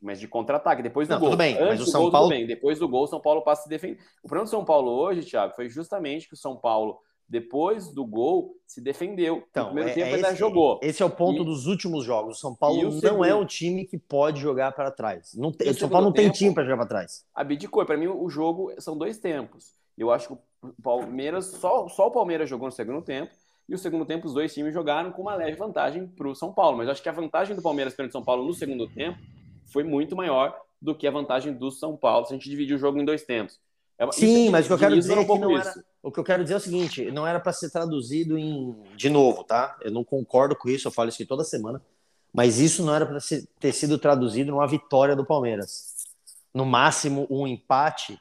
[0.00, 1.30] Mas de contra-ataque, depois do Não, gol.
[1.30, 2.28] Tudo bem, Antes mas o São gol, Paulo.
[2.28, 2.46] Bem.
[2.46, 3.98] Depois do gol, o São Paulo passa a se defender.
[4.22, 8.04] O problema do São Paulo hoje, Thiago, foi justamente que o São Paulo, depois do
[8.04, 9.44] gol, se defendeu.
[9.50, 10.80] Então, no primeiro é, tempo é ainda esse, jogou.
[10.82, 11.44] Esse é o ponto e...
[11.44, 12.36] dos últimos jogos.
[12.36, 13.24] O São Paulo não segundo...
[13.24, 15.34] é um time que pode jogar para trás.
[15.34, 15.70] Não tem...
[15.70, 17.24] O São Paulo não tempo, tem time para jogar para trás.
[17.34, 17.84] Abdicou.
[17.84, 19.74] Para mim, o jogo são dois tempos.
[19.98, 23.32] Eu acho que o Palmeiras, só, só o Palmeiras jogou no segundo tempo,
[23.68, 26.52] e o segundo tempo os dois times jogaram com uma leve vantagem para o São
[26.52, 26.76] Paulo.
[26.76, 29.18] Mas acho que a vantagem do Palmeiras perante o São Paulo no segundo tempo
[29.66, 32.78] foi muito maior do que a vantagem do São Paulo se a gente dividir o
[32.78, 33.58] jogo em dois tempos.
[33.98, 36.20] É, Sim, mas o que eu quero dizer um é que não era, o que
[36.20, 39.76] eu quero dizer é o seguinte, não era para ser traduzido em de novo, tá?
[39.80, 41.82] Eu não concordo com isso, eu falo isso aqui toda semana,
[42.32, 43.18] mas isso não era para
[43.58, 45.94] ter sido traduzido numa vitória do Palmeiras.
[46.52, 48.20] No máximo um empate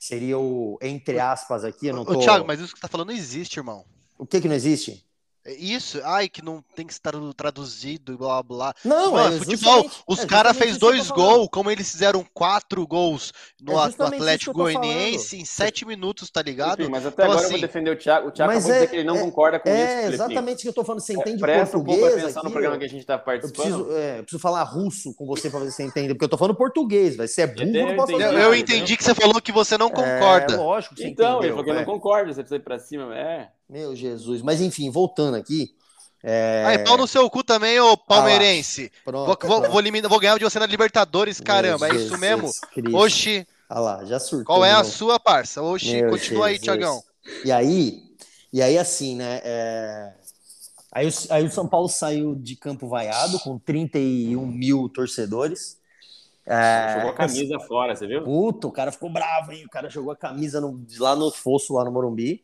[0.00, 2.14] Seria o, entre aspas, aqui, eu não tô...
[2.14, 3.84] Ô, Thiago, mas isso que você tá falando não existe, irmão.
[4.16, 5.06] O que que não existe?
[5.44, 8.74] É isso, ai, que não tem que estar traduzido e blá blá.
[8.84, 9.90] Não, Mano, é futebol.
[10.06, 15.38] Os é caras fez dois gols, como eles fizeram quatro gols no, é Atlético Goianiense
[15.38, 16.82] em sete minutos, tá ligado?
[16.82, 18.28] Enfim, mas até então, agora assim, eu vou assim, defender o Thiago.
[18.28, 20.10] O Thiago acabou é, de dizer que ele não é, concorda com é, isso.
[20.10, 21.00] É exatamente o que eu tô falando.
[21.00, 21.96] Você entende é, português?
[21.96, 23.66] Um pouco atenção aqui, no programa que a gente tá participando.
[23.66, 26.24] Eu preciso, é, eu preciso falar russo com você pra ver se você entende, porque
[26.26, 29.14] eu tô falando português, vai ser burro, eu, não posso eu, eu entendi que você
[29.14, 30.54] falou que você não concorda.
[30.54, 31.38] É, lógico que você então, entendeu.
[31.38, 33.48] Então, ele falou que não concorda, você precisa ir pra cima, é.
[33.70, 34.42] Meu Jesus.
[34.42, 35.72] Mas enfim, voltando aqui.
[36.22, 36.64] É...
[36.66, 38.90] Aí, pau no seu cu também, ô palmeirense.
[38.92, 39.50] Ah pronto, vou, pronto.
[39.50, 41.88] Vou, vou, vou, ganhar de você na Libertadores, caramba.
[41.88, 42.50] Meu é isso mesmo?
[42.72, 42.96] Cristo.
[42.96, 43.46] Oxi.
[43.70, 44.44] Olha lá, já surtou.
[44.44, 45.62] Qual é a sua, parça?
[45.62, 46.52] Oxi, Meu continua Jesus.
[46.52, 47.02] aí, Tiagão.
[47.44, 48.02] E aí,
[48.52, 49.40] e aí assim, né?
[49.44, 50.14] É...
[50.92, 55.78] Aí, o, aí o São Paulo saiu de campo vaiado com 31 mil torcedores.
[56.44, 56.94] É...
[56.96, 58.24] Jogou a camisa fora, você viu?
[58.24, 59.64] Puto, o cara ficou bravo, hein?
[59.64, 62.42] O cara jogou a camisa no, lá no fosso, lá no Morumbi.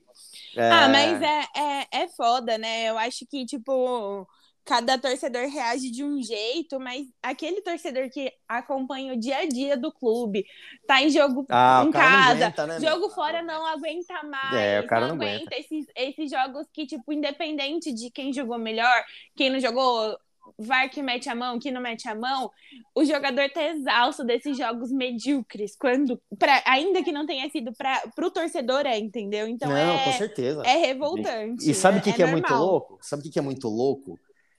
[0.57, 0.71] É...
[0.71, 2.88] Ah, mas é, é, é foda, né?
[2.88, 4.27] Eu acho que, tipo,
[4.66, 9.77] cada torcedor reage de um jeito, mas aquele torcedor que acompanha o dia a dia
[9.77, 10.45] do clube,
[10.88, 14.87] tá em jogo ah, em casa, aguenta, né, jogo fora não aguenta mais, é, o
[14.88, 15.57] cara não, não aguenta, aguenta.
[15.57, 19.05] Esses, esses jogos que, tipo, independente de quem jogou melhor,
[19.37, 20.19] quem não jogou,
[20.59, 22.51] VAR que mete a mão, que não mete a mão,
[22.95, 28.27] o jogador tá exausto desses jogos medíocres, quando, pra, ainda que não tenha sido para
[28.27, 29.49] o torcedor, é, entendeu?
[29.49, 30.63] Então não, é, com certeza.
[30.65, 31.71] é revoltante.
[31.71, 32.99] E, sabe o que, é, que é, muito louco?
[33.03, 34.19] Sabe o que, que é muito louco?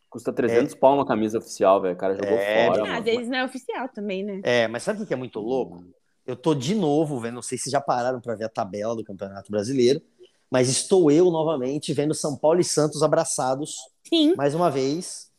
[0.10, 0.78] Custa 300 é...
[0.78, 1.94] pau uma camisa oficial, velho.
[1.94, 2.68] O cara jogou é...
[2.68, 2.92] fora.
[2.92, 4.42] Ah, às vezes não é oficial também, né?
[4.44, 5.84] É, mas sabe o que é muito louco?
[6.26, 9.04] Eu tô de novo vendo, não sei se já pararam para ver a tabela do
[9.04, 10.02] Campeonato Brasileiro,
[10.50, 13.76] mas estou eu novamente vendo São Paulo e Santos abraçados.
[14.04, 14.36] Sim.
[14.36, 15.30] Mais uma vez,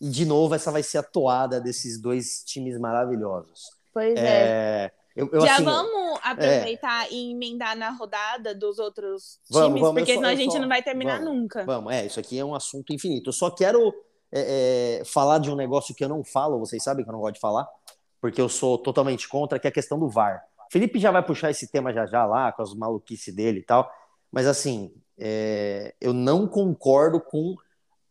[0.00, 3.70] e de novo, essa vai ser a toada desses dois times maravilhosos.
[3.92, 4.20] Pois é.
[4.20, 4.92] é.
[5.16, 7.12] Eu, eu, Já assim, vamos aproveitar é...
[7.12, 10.58] e emendar na rodada dos outros vamos, times, vamos, porque senão só, a gente só,
[10.58, 11.64] não vai terminar vamos, nunca.
[11.64, 13.28] Vamos, é, isso aqui é um assunto infinito.
[13.28, 13.94] Eu só quero
[14.32, 17.20] é, é, falar de um negócio que eu não falo, vocês sabem que eu não
[17.20, 17.68] gosto de falar,
[18.20, 20.42] porque eu sou totalmente contra, que é a questão do VAR.
[20.72, 23.88] Felipe já vai puxar esse tema já já lá, com as maluquices dele e tal,
[24.32, 27.54] mas assim, é, eu não concordo com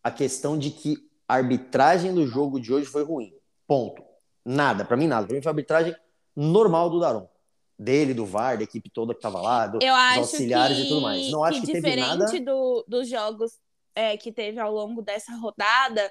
[0.01, 3.33] a questão de que a arbitragem do jogo de hoje foi ruim.
[3.67, 4.03] Ponto.
[4.45, 5.25] Nada, para mim nada.
[5.25, 5.95] Para mim foi a arbitragem
[6.35, 7.27] normal do Daron.
[7.77, 11.01] Dele, do VAR, da equipe toda que tava lá, do, dos auxiliares que, e tudo
[11.01, 11.31] mais.
[11.31, 12.39] Não acho que, teve diferente nada.
[12.41, 13.59] do, dos jogos
[13.95, 16.09] é, que teve ao longo dessa rodada,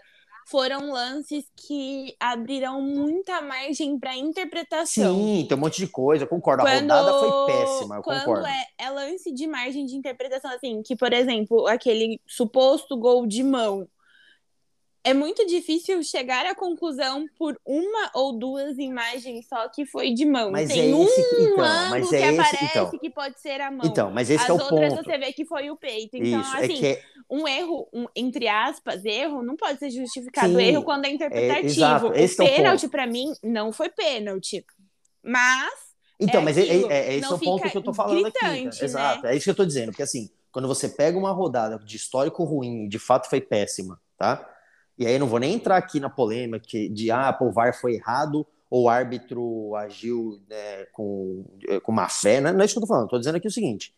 [0.49, 5.15] foram lances que abriram muita margem para interpretação.
[5.15, 6.63] Sim, tem um monte de coisa, concordo.
[6.63, 8.47] A Quando- rodada foi péssima, eu quando concordo.
[8.47, 13.43] É, é lance de margem de interpretação, assim, que, por exemplo, aquele suposto gol de
[13.43, 13.87] mão.
[15.05, 20.25] É muito difícil chegar à conclusão por uma ou duas imagens só que foi de
[20.25, 20.53] mão.
[20.53, 22.91] Mas Tem é um esse que- então, ângulo mas que é esse- aparece então.
[22.99, 23.85] que pode ser a mão.
[23.87, 25.05] Então, mas esse As é o outras ponto.
[25.05, 26.17] você vê que foi o peito.
[26.17, 29.91] Então, Isso, assim, é que é, um erro, um, entre aspas, erro, não pode ser
[29.91, 31.67] justificado Sim, erro quando é interpretativo.
[31.67, 34.65] exato, o esse é pênalti, pra mim, não foi pênalti.
[35.23, 35.73] Mas
[36.21, 38.25] Então, é mas é, aquilo, é, é esse é o ponto que eu tô falando
[38.27, 38.39] aqui.
[38.39, 38.85] gritante, cara.
[38.85, 39.87] Exato, é isso que eu tô dizendo.
[39.91, 44.49] Porque assim, quando você pega uma rodada de histórico ruim, de fato foi péssima, tá?
[45.03, 47.95] E aí não vou nem entrar aqui na polêmica de ah, pô, o VAR foi
[47.95, 51.45] errado ou o árbitro agiu né, com,
[51.83, 52.41] com má fé.
[52.41, 53.09] Não, não é isso que eu tô falando.
[53.09, 53.95] Tô dizendo aqui o seguinte: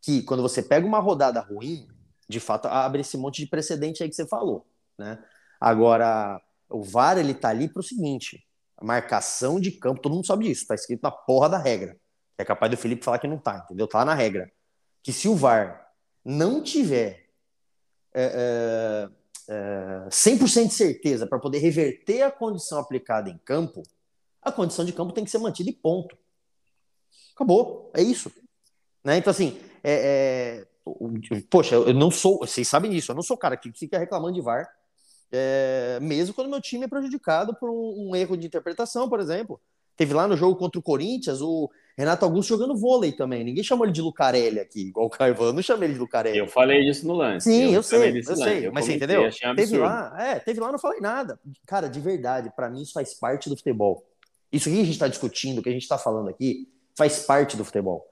[0.00, 1.88] que quando você pega uma rodada ruim,
[2.28, 4.66] de fato abre esse monte de precedente aí que você falou,
[4.98, 5.18] né?
[5.60, 8.46] Agora, o VAR ele tá ali pro seguinte:
[8.80, 11.96] marcação de campo, todo mundo sabe disso, tá escrito na porra da regra.
[12.36, 13.86] É capaz do Felipe falar que não tá, entendeu?
[13.86, 14.50] Tá na regra.
[15.02, 15.88] Que se o VAR
[16.24, 17.28] não tiver
[18.14, 19.08] é, é,
[19.48, 23.82] é, 100% de certeza para poder reverter a condição aplicada em campo,
[24.40, 26.16] a condição de campo tem que ser mantida e ponto.
[27.34, 28.32] Acabou, é isso.
[29.04, 29.16] Né?
[29.16, 33.40] Então, assim, é, é, poxa, eu não sou, vocês sabem disso, eu não sou o
[33.40, 34.68] cara que fica reclamando de VAR,
[35.30, 39.60] é, mesmo quando meu time é prejudicado por um, um erro de interpretação, por exemplo.
[39.96, 43.44] Teve lá no jogo contra o Corinthians o Renato Augusto jogando vôlei também.
[43.44, 45.46] Ninguém chamou ele de Lucarelli aqui, igual o Caivão.
[45.46, 46.38] Eu não chamei ele de Lucarelli.
[46.38, 47.50] Eu falei disso no lance.
[47.50, 48.42] Sim, eu, falei sei, eu lance.
[48.42, 48.70] sei.
[48.70, 49.28] Mas você entendeu?
[49.54, 51.38] Teve lá, é, teve lá, não falei nada.
[51.66, 54.06] Cara, de verdade, pra mim isso faz parte do futebol.
[54.50, 57.56] Isso que a gente tá discutindo, o que a gente tá falando aqui, faz parte
[57.56, 58.06] do futebol.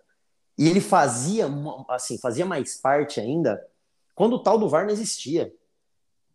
[0.59, 1.47] E ele fazia,
[1.89, 3.65] assim, fazia mais parte ainda
[4.15, 5.53] quando o tal do VAR não existia.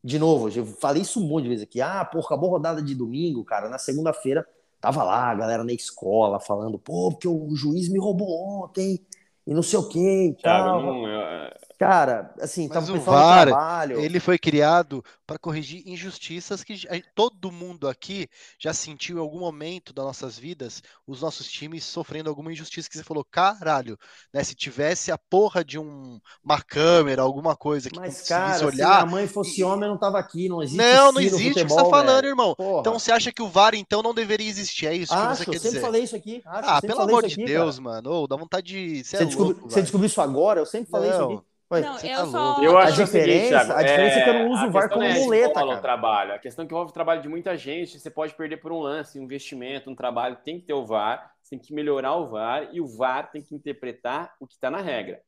[0.03, 1.81] De novo, eu falei isso um monte de vezes aqui.
[1.81, 3.69] Ah, pô, acabou a rodada de domingo, cara.
[3.69, 4.47] Na segunda-feira,
[4.85, 9.05] tava lá a galera na escola falando, pô, porque o juiz me roubou ontem
[9.47, 10.71] e não sei o que e tal.
[10.73, 13.97] não, eu- Cara, assim, Mas o VAR, trabalho.
[13.97, 16.75] Ele foi criado para corrigir injustiças que
[17.13, 18.27] todo mundo aqui
[18.59, 22.97] já sentiu em algum momento das nossas vidas, os nossos times sofrendo alguma injustiça que
[22.97, 23.97] você falou, caralho,
[24.33, 24.43] né?
[24.43, 29.03] Se tivesse a porra de um, uma câmera, alguma coisa que Mas, cara, se olhar.
[29.03, 30.49] minha mãe fosse homem, eu não tava aqui.
[30.49, 32.27] Não existe Não, não existe o que você tá falando, velho.
[32.27, 32.57] irmão.
[32.57, 32.79] Porra.
[32.79, 34.87] Então você acha que o VAR então não deveria existir?
[34.87, 35.79] É isso que Acho, você eu quer sempre dizer?
[35.79, 36.41] falei isso aqui.
[36.45, 37.79] Acho, eu Ah, sempre pelo amor isso de aqui, Deus, cara.
[37.79, 38.11] mano.
[38.11, 39.03] Ô, dá vontade de.
[39.03, 40.59] Você é Você, descobriu, louco, você descobriu isso agora?
[40.59, 41.23] Eu sempre falei isso Não.
[41.23, 41.45] aqui.
[41.71, 42.63] Ué, Não, eu tá só.
[42.63, 44.67] Eu A acho o seguinte, diferença- Thiago, a diferença é que eu não uso a
[44.67, 45.65] o VAR como é muleta, cara.
[45.67, 46.33] o trabalho.
[46.33, 49.19] A questão que envolve o trabalho de muita gente, você pode perder por um lance,
[49.19, 52.69] um investimento, um trabalho, tem que ter o VAR, você tem que melhorar o VAR
[52.71, 55.21] e o VAR tem que interpretar o que está na regra.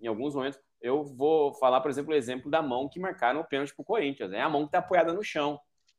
[0.00, 3.44] Em alguns momentos, eu vou falar, por exemplo, o exemplo da mão que marcaram o
[3.44, 4.32] pênalti para o Corinthians.
[4.32, 5.58] É a mão que está apoiada no chão.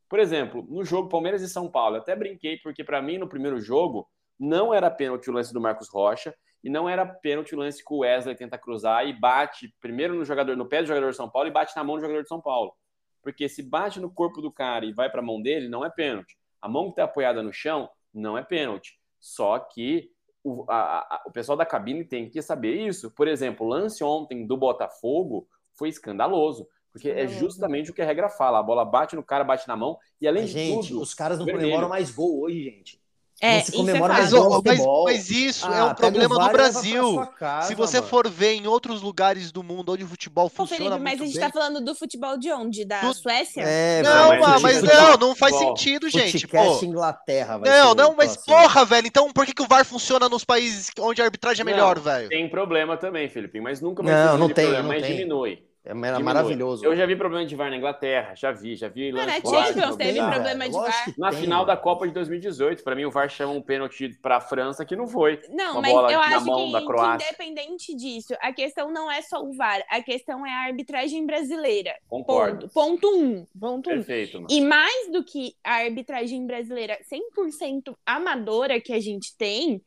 [0.09, 3.27] Por exemplo, no jogo Palmeiras e São Paulo, eu até brinquei, porque para mim, no
[3.29, 4.07] primeiro jogo,
[4.39, 7.93] não era pênalti o lance do Marcos Rocha e não era pênalti o lance que
[7.93, 11.29] o Wesley tenta cruzar e bate primeiro no jogador, no pé do jogador de São
[11.29, 12.73] Paulo e bate na mão do jogador de São Paulo.
[13.21, 15.89] Porque se bate no corpo do cara e vai para a mão dele, não é
[15.89, 16.37] pênalti.
[16.61, 18.99] A mão que está apoiada no chão não é pênalti.
[19.19, 20.09] Só que
[20.43, 23.09] o, a- a- o pessoal da cabine tem que saber isso.
[23.11, 26.67] Por exemplo, o lance ontem do Botafogo foi escandaloso.
[26.91, 28.59] Porque é justamente o que a regra fala.
[28.59, 29.97] A bola bate no cara, bate na mão.
[30.21, 31.65] E além Mas, de gente, tudo, os caras não vermelho.
[31.67, 33.01] comemoram mais gol hoje, gente.
[33.41, 34.61] É, Não se é comemora fato.
[34.63, 37.27] Mas, Mas mas, isso é Ah, um pega problema o no VAR leva pra Brasil.
[37.37, 38.07] casa, Se você mano.
[38.09, 41.25] for ver em outros lugares do mundo onde o futebol Pô, funciona Felipe, mas a
[41.25, 41.41] gente bem.
[41.47, 42.85] tá falando do futebol de onde?
[42.85, 43.61] Da Do- Suécia?
[43.61, 46.47] É, Não, mas mas, o mas futebol- não, não faz futebol- sentido, gente.
[46.47, 46.79] Pô.
[46.83, 48.55] Inglaterra, vai Não, ser não, mas próximo.
[48.55, 49.07] porra, velho.
[49.07, 51.99] Então por que, que o VAR funciona nos países onde a arbitragem é Não, melhor,
[51.99, 52.29] velho?
[52.29, 55.11] Tem problema também, Felipe, mas nunca vai Não, não tem, problema, não mas tem.
[55.17, 55.59] diminui.
[55.85, 56.23] É diminui.
[56.23, 56.83] maravilhoso.
[56.83, 59.41] Eu já vi problema de VAR na Inglaterra, já vi, já vi a VAR.
[59.41, 61.13] Champions teve problema de VAR.
[61.15, 64.41] Na tem, final da Copa de 2018, pra mim o VAR chama um pênalti pra
[64.41, 65.39] França que não foi.
[65.49, 67.27] Não, Uma mas bola eu na acho que, que Croácia.
[67.27, 71.93] independente disso, a questão não é só o VAR, a questão é a arbitragem brasileira.
[72.09, 72.67] Concordo.
[72.69, 73.01] Ponto.
[73.01, 73.45] Ponto um.
[73.59, 73.93] Ponto um.
[73.93, 74.47] Perfeito, mano.
[74.49, 76.97] E mais do que a arbitragem brasileira
[77.37, 79.81] 100% amadora que a gente tem,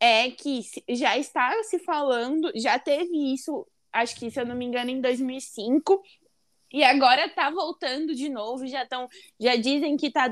[0.00, 4.64] é que já está se falando, já teve isso, acho que se eu não me
[4.66, 6.02] engano, em 2005,
[6.72, 9.08] E agora tá voltando de novo, já estão,
[9.40, 10.28] já dizem que tá,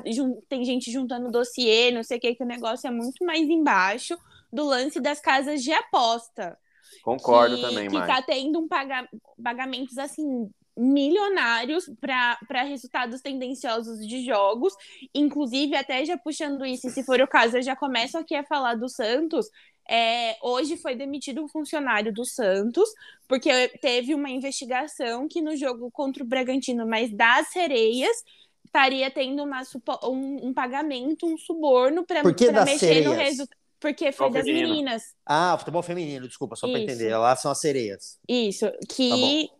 [0.48, 4.16] tem gente juntando dossiê, não sei o que, que o negócio é muito mais embaixo
[4.52, 6.58] do lance das casas de aposta.
[7.02, 8.06] Concordo que, também, Que Mari.
[8.06, 9.08] tá tendo um paga,
[9.42, 14.74] pagamentos assim milionários para resultados tendenciosos de jogos,
[15.14, 18.74] inclusive até já puxando isso, se for o caso, eu já começo aqui a falar
[18.76, 19.46] do Santos.
[19.88, 22.88] É, hoje foi demitido um funcionário do Santos,
[23.28, 28.16] porque teve uma investigação que no jogo contra o Bragantino, mas das sereias,
[28.64, 29.62] estaria tendo uma,
[30.04, 33.04] um, um pagamento, um suborno para mexer sereias?
[33.04, 33.62] no resultado.
[33.78, 34.68] Porque foi das feminino.
[34.68, 35.02] meninas.
[35.26, 37.16] Ah, futebol feminino, desculpa, só para entender.
[37.16, 38.16] Lá são as sereias.
[38.28, 39.50] Isso, Tá que,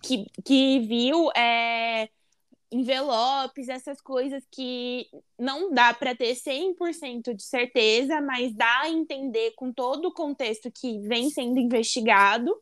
[0.00, 2.08] que, que viu é,
[2.70, 5.06] envelopes, essas coisas que
[5.38, 10.70] não dá para ter 100% de certeza, mas dá a entender com todo o contexto
[10.70, 12.54] que vem sendo investigado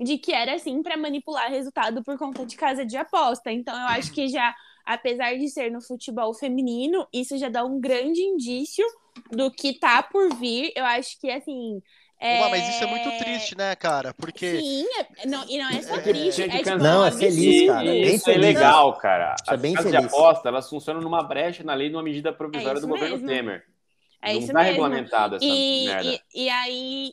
[0.00, 3.50] de que era assim para manipular resultado por conta de casa de aposta.
[3.50, 7.80] Então eu acho que já, apesar de ser no futebol feminino, isso já dá um
[7.80, 8.86] grande indício
[9.30, 10.72] do que tá por vir.
[10.76, 11.80] Eu acho que assim,
[12.20, 12.48] é...
[12.50, 14.12] Mas isso é muito triste, né, cara?
[14.14, 14.60] Porque.
[14.60, 14.84] Sim,
[15.18, 18.14] é- não, e não é só É, triste, é tipo, Não, é feliz, cara, bem
[18.14, 18.46] isso é feliz.
[18.54, 19.34] legal, cara.
[19.40, 20.12] Isso é As bem casas de feliz.
[20.12, 23.26] aposta, elas funcionam numa brecha na lei de uma medida provisória É do governo mesmo.
[23.26, 23.64] Temer.
[24.20, 24.70] É não isso tá mesmo.
[24.72, 26.20] regulamentado essa E, merda.
[26.34, 27.12] e, e aí,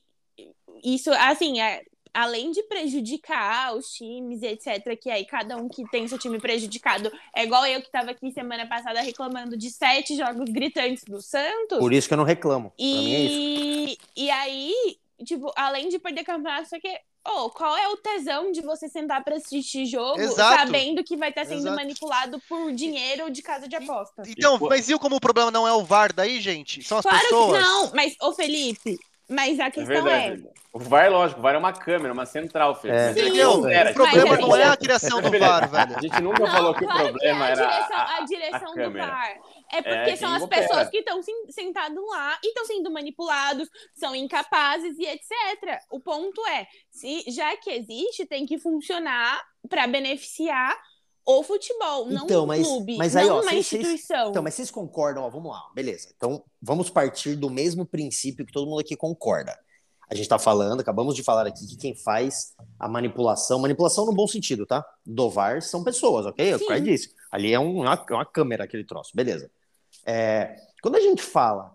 [0.84, 1.82] isso, assim, é,
[2.16, 6.40] além de prejudicar os times e etc., que aí cada um que tem seu time
[6.40, 11.22] prejudicado, é igual eu que tava aqui semana passada reclamando de sete jogos gritantes do
[11.22, 11.78] Santos.
[11.78, 12.72] Por isso que eu não reclamo.
[12.72, 13.20] Pra mim é.
[13.20, 16.88] E, e aí, tipo, além de perder campeonato, só que.
[17.28, 20.60] Oh, qual é o tesão de você sentar pra assistir jogo Exato.
[20.60, 21.76] sabendo que vai estar sendo Exato.
[21.76, 24.22] manipulado por dinheiro de casa de aposta?
[24.28, 26.84] Então, E, mas viu como o problema não é o VAR daí, gente?
[26.84, 27.58] São as Claro pessoas.
[27.58, 29.00] que não, mas, ô Felipe,
[29.30, 30.30] mas a É questão é.
[30.32, 30.50] verdade.
[30.74, 33.00] O VAR, lógico, o VAR é uma câmera, uma central, Felipe.
[33.00, 33.12] É.
[33.12, 33.66] Entendeu?
[33.68, 33.92] era.
[33.92, 35.32] O problema Mas não é a criação do.
[35.40, 35.98] VAR, velho.
[35.98, 38.26] A gente nunca Não, falou que o claro problema é, a era direção, a, a
[38.26, 39.08] direção a do câmera.
[39.08, 39.36] VAR.
[39.72, 40.62] É porque É, são as opera.
[40.68, 45.80] pessoas que estão sentadas lá e estão sendo manipulados, são incapazes e etc.
[45.90, 50.78] O ponto é, se já que existe, tem que funcionar para beneficiar
[51.26, 54.30] o futebol, não Então, um mas- clube, mas aí, não ó, uma vocês- vocês- instituição.
[54.30, 55.24] Então, mas vocês concordam?
[55.24, 56.10] Ó, vamos lá, beleza.
[56.16, 59.58] Então, vamos partir do mesmo princípio que todo mundo aqui concorda.
[60.08, 64.14] A gente tá falando, acabamos de falar aqui que quem faz a manipulação, manipulação no
[64.14, 64.86] bom sentido, tá?
[65.04, 66.48] Do VAR são pessoas, ok?
[66.52, 66.92] É o que o Caio Sim.
[66.92, 67.16] disse.
[67.32, 69.50] Ali é um- uma, uma câmera aquele troço, beleza.
[70.06, 71.74] É, quando a gente fala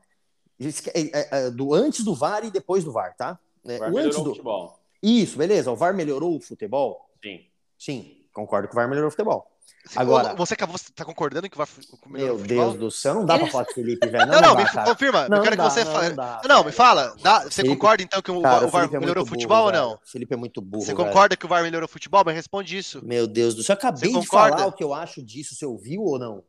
[0.61, 3.37] isso que- é, é, é, do antes do VAR e depois do VAR, tá?
[3.65, 4.31] É, O VAR o antes melhorou o do...
[4.31, 4.79] futebol.
[5.03, 5.73] Isso, beleza.
[5.73, 7.11] O VAR melhorou o futebol?
[7.21, 7.47] Sim.
[7.77, 9.47] Sim, concordo que o VAR melhorou o futebol.
[9.87, 11.67] Você- Agora- Você, você tá concordando que vai
[12.07, 14.27] Meu Deus do céu, não dá pra falar o Felipe, velho.
[14.27, 14.91] Não, não, dá, me cara.
[14.91, 15.29] confirma.
[15.29, 16.09] Não, eu quero não que dá, você não, fale.
[16.11, 16.77] não dá, Não, me velho.
[16.77, 17.15] fala.
[17.23, 19.67] Dá- você Felipe- concorda então que o, Cara, o VAR é melhorou o futebol burro,
[19.69, 19.89] ou não?
[19.91, 20.01] velho.
[20.05, 20.83] Felipe é muito burro.
[20.85, 21.07] Você velho.
[21.09, 22.23] concorda que o VAR melhorou o futebol?
[22.27, 23.01] Mas responde isso.
[23.05, 24.57] Meu Deus do céu, eu acabei Você de concorda?
[24.59, 26.43] falar o que eu acho disso, você ouviu ou não?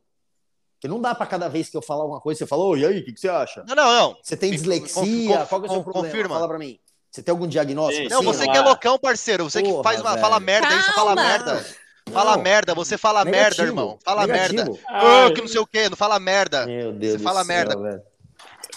[0.76, 2.86] Porque não dá pra cada vez que eu falar alguma coisa, você fala, ô, e
[2.86, 3.64] aí, o que, que você acha?
[3.68, 4.18] Não, não, não.
[4.22, 5.38] Você tem Me- dislexia?
[5.38, 6.08] conf- Qual que é o seu problema?
[6.10, 6.36] confirma.
[6.36, 6.80] Fala pra mim.
[7.12, 8.10] Você tem algum diagnóstico?
[8.10, 9.44] Não, assim, você não que é loucão, parceiro.
[9.44, 10.22] Você que Porra, faz uma, velho.
[10.22, 11.66] fala merda aí, você fala merda.
[12.12, 12.44] Fala Não.
[12.44, 14.00] merda, você fala merda, Negativo, irmão.
[14.04, 14.64] Fala negativo.
[14.64, 14.80] merda.
[14.90, 15.26] Ai.
[15.30, 16.66] Ô, que não sei o quê, não fala merda.
[16.66, 17.78] Meu Deus Você do fala céu, merda.
[17.78, 18.02] velho.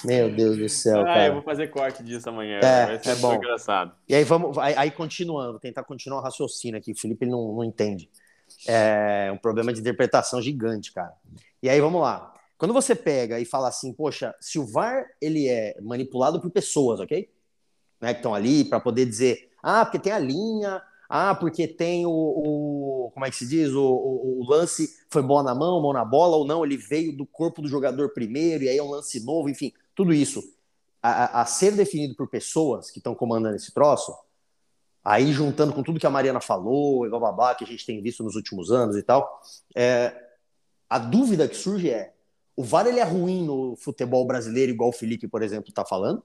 [0.05, 1.33] Meu Deus do céu, Ah, eu cara.
[1.33, 2.59] vou fazer corte disso amanhã.
[2.63, 3.35] É, vai ser é bom.
[3.35, 3.93] engraçado.
[4.09, 6.93] E aí vamos, aí, aí continuando, vou tentar continuar o raciocínio aqui.
[6.93, 8.11] O Felipe não, não entende.
[8.69, 11.13] É um problema de interpretação gigante, cara.
[11.63, 12.33] E aí vamos lá.
[12.59, 17.01] Quando você pega e fala assim, poxa, se o VAR ele é manipulado por pessoas,
[17.01, 17.29] ok?
[18.01, 22.07] Né, que estão ali para poder dizer, ah, porque tem a linha, ah, porque tem
[22.07, 25.81] o, o- como é que se diz, o, o- o lance foi bola na mão,
[25.83, 28.83] mão na bola ou não, ele veio do corpo do jogador primeiro e aí é
[28.83, 30.43] um lance novo, enfim, tudo isso
[31.03, 34.15] a, a- ser definido por pessoas que estão comandando esse troço,
[35.05, 38.25] aí juntando com tudo que a Mariana falou e bababá, que a gente tem visto
[38.25, 39.41] nos últimos anos e tal,
[39.77, 40.15] é,
[40.89, 42.15] a dúvida que surge é,
[42.57, 46.23] o VAR ele é ruim no futebol brasileiro, igual o Felipe, por exemplo, está falando?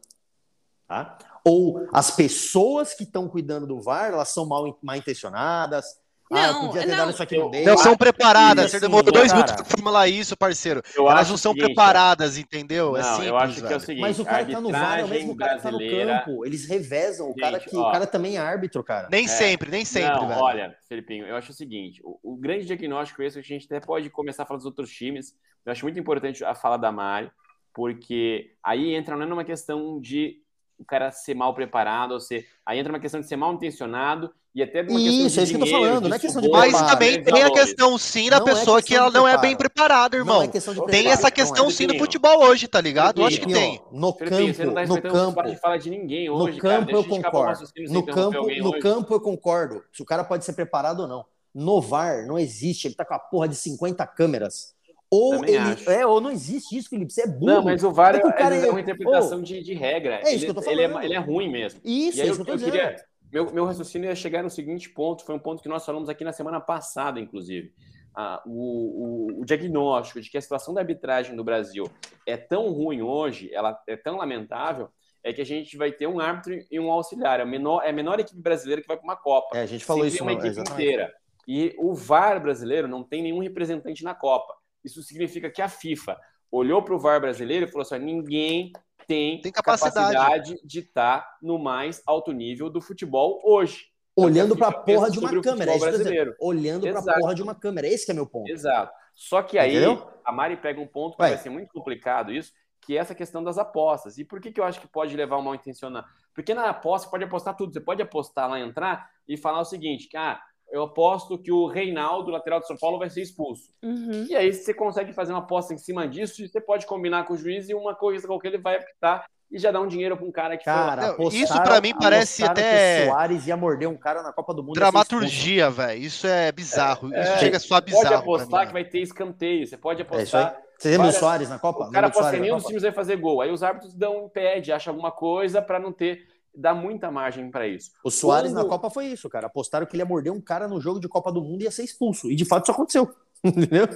[0.89, 1.17] Tá?
[1.45, 5.85] Ou as pessoas que estão cuidando do VAR, elas são mal, mal intencionadas?
[6.31, 6.97] ah, eu Não, podia ter não.
[6.97, 7.65] dado isso aqui no meio.
[7.65, 8.65] Não são preparadas.
[8.65, 9.35] Isso, Você demorou dois cara.
[9.43, 10.81] minutos pra formular isso, parceiro.
[10.95, 12.95] Eu Elas não são seguinte, preparadas, entendeu?
[12.97, 14.01] é Não, simples, eu acho que é o seguinte.
[14.01, 16.45] Mas o cara que tá no VAR é o mesmo cara que tá no campo.
[16.45, 17.29] Eles revezam.
[17.29, 17.87] O cara, Gente, que, ó.
[17.87, 19.07] o cara também é árbitro, cara.
[19.11, 19.27] Nem É.
[19.27, 20.41] sempre, nem sempre, não, velho.
[20.41, 24.09] olha, Felipinho, eu acho o seguinte: o, o grande diagnóstico esse, a gente até pode
[24.09, 25.33] começar a falar dos outros times.
[25.65, 27.31] Eu acho muito importante a fala da Mari,
[27.73, 30.38] porque aí entra não é numa questão de
[30.79, 32.45] o cara ser mal preparado, ou ser.
[32.65, 35.39] Aí entra uma questão de ser mal intencionado e até de uma questão Isso, de
[35.39, 37.51] é isso que eu tô falando, não é questão de Mas preparo, também tem a
[37.51, 39.47] questão, sim, da Não é pessoa que questão ela não é preparo.
[39.47, 40.37] bem preparada, irmão.
[40.37, 41.31] Não é questão de Tem preparo, essa não é.
[41.31, 43.21] questão, sim, do futebol hoje, tá ligado?
[43.21, 43.81] Eu acho que tem.
[43.91, 46.79] No Felipinho, você não campo, tá no campo, de fala de ninguém no hoje, cara.
[46.79, 47.69] campo eu concordo.
[47.89, 48.79] No campo, no hoje.
[48.79, 49.83] campo eu concordo.
[49.93, 51.25] Se o cara pode ser preparado ou não.
[51.53, 52.87] no VAR não existe.
[52.87, 54.73] Ele tá com a porra de 50 câmeras.
[55.11, 55.57] Ou Também ele.
[55.57, 55.89] acho.
[55.89, 57.11] É, ou não existe isso, Felipe.
[57.11, 57.45] Você é burro.
[57.45, 60.15] Não, mas o VAR É o cara é é- uma interpretação de, de regra.
[60.17, 61.03] É isso ele, que eu tô ele, é, falando.
[61.03, 61.81] ele é ruim mesmo.
[61.83, 62.95] Isso, é isso eu, que eu eu queria.
[63.31, 66.23] Meu, meu raciocínio ia chegar no seguinte ponto: foi um ponto que nós falamos aqui
[66.23, 67.73] na semana passada, inclusive.
[68.15, 71.85] Ah, o, o, o diagnóstico de que a situação da arbitragem no Brasil
[72.25, 74.89] é tão ruim hoje, ela é tão lamentável,
[75.23, 77.39] é que a gente vai ter um árbitro e um auxiliar.
[77.39, 79.57] É a menor, é a menor equipe brasileira que vai para uma Copa.
[79.57, 80.83] É, a gente falou isso uma equipe exatamente.
[80.83, 81.13] inteira.
[81.47, 84.53] E o VAR brasileiro não tem nenhum representante na Copa.
[84.83, 86.19] Isso significa que a FIFA
[86.51, 88.71] olhou para o VAR brasileiro e falou assim: ninguém
[89.07, 90.15] tem, Tem capacidade.
[90.15, 93.87] capacidade de estar no mais alto nível do futebol hoje.
[94.15, 95.71] Olhando pra A porra de uma o câmera.
[95.71, 95.97] é isso dizendo.
[96.03, 96.35] brasileiro.
[96.41, 97.19] Olhando pra Exato.
[97.19, 97.87] porra de uma câmera.
[97.87, 98.49] Esse que é meu ponto.
[98.51, 98.91] Exato.
[99.15, 100.09] Só que aí Entendeu?
[100.25, 101.29] a Mari pega um ponto que Ué.
[101.29, 104.17] vai ser muito complicado isso, que é essa questão das apostas.
[104.17, 106.05] E por que, que eu acho que pode levar ao mal intencionado?
[106.33, 107.71] Porque na aposta você pode apostar tudo.
[107.73, 110.39] Você pode apostar lá, entrar e falar o seguinte: que ah,
[110.71, 113.63] eu aposto que o Reinaldo, lateral de São Paulo, vai ser expulso.
[113.83, 114.25] Uhum.
[114.29, 117.33] E aí você consegue fazer uma aposta em cima disso, e você pode combinar com
[117.33, 120.25] o juiz e uma coisa qualquer ele vai apitar e já dá um dinheiro para
[120.27, 123.57] um cara que Cara, Não, apostaram- isso pra mim parece até- que o Soares ia
[123.57, 124.73] morder um cara na Copa do Mundo.
[124.75, 125.99] Dramaturgia, velho.
[126.01, 127.07] Isso é bizarro.
[127.07, 127.91] Isso É, chega a soar foi.
[127.91, 128.23] Pode bizarro.
[128.23, 130.01] pra apostar que vai ter escanteio, você pode.
[130.01, 130.43] É isso aí.
[130.43, 130.61] apostar.
[130.77, 131.85] Você lembra o Soares na Copa?
[131.87, 132.69] O cara aposta Soares que na nenhum dos Copa?
[132.69, 133.41] times vai fazer gol.
[133.41, 136.21] Aí os árbitros dão um pede, acham alguma coisa para não ter,
[136.55, 137.91] dá muita margem para isso.
[138.03, 139.47] O Soares Quando- na Copa foi isso, cara.
[139.47, 141.71] Apostaram que ele ia morder um cara no jogo de Copa do Mundo e ia
[141.71, 142.29] ser expulso.
[142.31, 143.13] E de fato isso aconteceu.
[143.43, 143.87] Entendeu?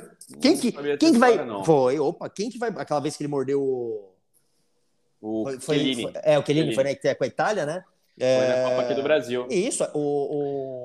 [0.42, 1.44] Quem que, quem que vai.
[1.44, 1.64] não.
[1.66, 2.70] Foi, opa, quem que vai.
[2.78, 4.10] Aquela vez que ele mordeu o.
[5.22, 6.76] O Foi, foi- foi- é, o Chiellini.
[6.76, 7.84] foi né, com a Itália, né?
[8.18, 9.48] Foi É, na Copa aqui do Brasil.
[9.50, 10.00] Isso, o,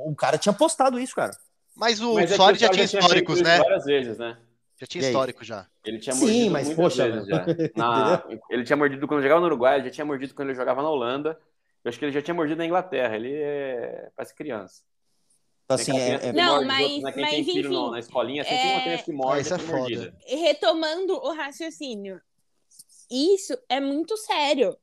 [0.07, 1.37] o, um cara tinha postado isso, cara.
[1.77, 3.59] Mas o Mas é Soares o já tinha históricos, isso né?
[3.59, 4.37] Várias vezes, né?
[4.81, 5.67] Já tinha histórico já.
[5.85, 7.47] Ele tinha Sim, mordido mas, muitas poxa, vezes já.
[7.77, 10.83] Na- ele tinha mordido quando jogava no Uruguai, ele já tinha mordido quando ele jogava
[10.83, 11.37] na Holanda.
[11.85, 13.17] Eu acho que ele já tinha mordido na Inglaterra.
[13.17, 14.11] Ele é...
[14.17, 14.83] parece criança.
[15.65, 17.13] Então, assim, é, é- Não, mas- outros, né?
[17.17, 19.59] Mas, tem filho enfim, na escolinha, sempre tem uma é- criança que morde, isso é
[19.59, 19.79] foda.
[19.79, 20.19] mordida.
[20.27, 22.21] retomando o raciocínio,
[23.11, 24.77] isso é muito sério.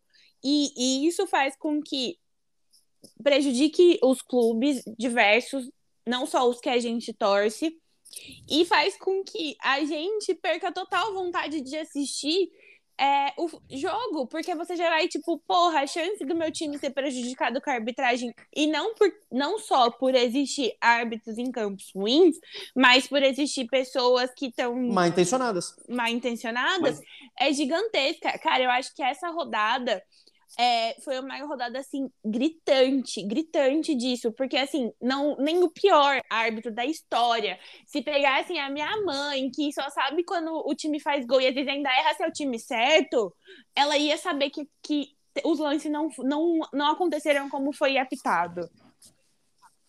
[0.43, 2.19] E, e isso faz com que
[3.23, 5.71] prejudique os clubes diversos,
[6.05, 7.75] não só os que a gente torce,
[8.47, 12.51] e faz com que a gente perca total vontade de assistir
[12.99, 16.91] é, o jogo, porque você já vai, tipo, porra, a chance do meu time ser
[16.91, 22.37] prejudicado com a arbitragem, e não, por, não só por existir árbitros em campos ruins,
[22.75, 25.75] mas por existir pessoas que estão mal intencionadas.
[25.89, 26.99] mal intencionadas,
[27.37, 28.37] é gigantesca.
[28.39, 30.01] Cara, eu acho que essa rodada
[30.57, 36.73] é, foi uma rodada assim gritante, gritante disso, porque assim, não nem o pior árbitro
[36.73, 41.41] da história, se pegassem a minha mãe, que só sabe quando o time faz gol
[41.41, 43.33] e às vezes ainda erra seu time certo,
[43.75, 45.09] ela ia saber que, que
[45.43, 48.61] os lances não, não, não aconteceram como foi apitado.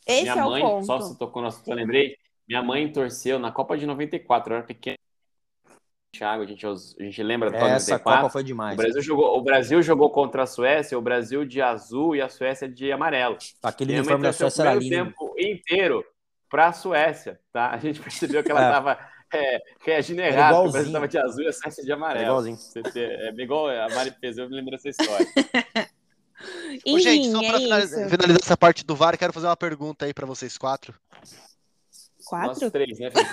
[0.06, 0.86] Esse minha é mãe, o ponto.
[0.86, 2.16] só se tocou no assunto, eu lembrei.
[2.48, 4.96] Minha mãe torceu na Copa de 94, eu era pequeno.
[6.18, 8.20] Thiago, a gente, a gente lembra da Copa de Essa 94.
[8.22, 8.76] Copa foi O demais.
[8.76, 12.68] Brasil, jogou, o Brasil jogou contra a Suécia, o Brasil de azul e a Suécia
[12.68, 13.36] de amarelo.
[13.62, 14.88] Aquele Minha uniforme da o Suécia era lindo.
[14.94, 16.04] tempo inteiro
[16.48, 17.70] para a Suécia, tá?
[17.70, 18.66] A gente percebeu que ela É.
[18.68, 18.98] estava
[19.84, 20.70] reagindo errado, o.
[20.70, 22.24] Brasil estava de azul e a Suécia de Era amarelo.
[22.26, 22.58] igualzinho.
[22.94, 25.26] É igual a Mari fez, eu me lembro dessa história.
[26.86, 29.56] Ô, gente, Enfim, só é pra finalizar, finalizar essa parte do VAR, quero fazer uma
[29.56, 30.94] pergunta aí pra vocês quatro.
[31.14, 31.38] Nós
[32.26, 32.70] Quatro?
[32.70, 33.10] três, né?
[33.10, 33.30] Felipe?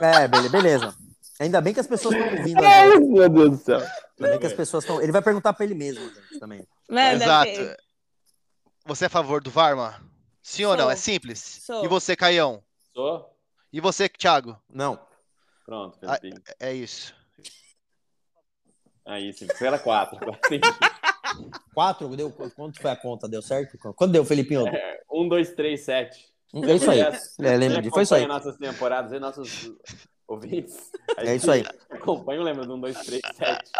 [0.00, 0.94] É, bele- beleza.
[1.40, 2.58] Ainda bem que as pessoas estão ouvindo.
[2.64, 3.06] a gente.
[3.06, 3.78] meu Deus do céu.
[3.78, 5.00] Ainda bem que as pessoas estão.
[5.00, 6.66] Ele vai perguntar pra ele mesmo gente, também.
[6.88, 7.50] Manda, Exato.
[7.50, 7.76] Fê.
[8.86, 10.02] Você é a favor do VAR, Mar?
[10.42, 10.84] Sim ou não?
[10.84, 10.92] Sou.
[10.92, 11.60] É simples.
[11.64, 11.84] Sou.
[11.84, 12.62] E você, Caião?
[12.92, 13.36] Sou?
[13.72, 14.58] E você, Thiago?
[14.68, 14.98] Não.
[15.64, 16.42] Pronto, Ah, Felipe.
[16.58, 17.14] É isso.
[19.06, 19.46] Aí, sim.
[19.56, 20.18] Foi ela quatro.
[21.74, 22.16] Quatro?
[22.16, 23.28] Deu, quanto foi a conta?
[23.28, 23.78] Deu certo?
[23.78, 24.64] Quanto deu, Felipinho?
[25.12, 26.26] Um, dois, três, sete.
[26.54, 27.00] É isso aí.
[27.00, 27.94] É, lembra disso?
[27.94, 28.26] Foi isso aí.
[28.26, 29.70] nossas temporadas nossos
[30.28, 30.90] ouvintes.
[31.16, 31.64] É gente isso aí.
[31.90, 33.72] Acompanha, lembra do um, dois, três, sete.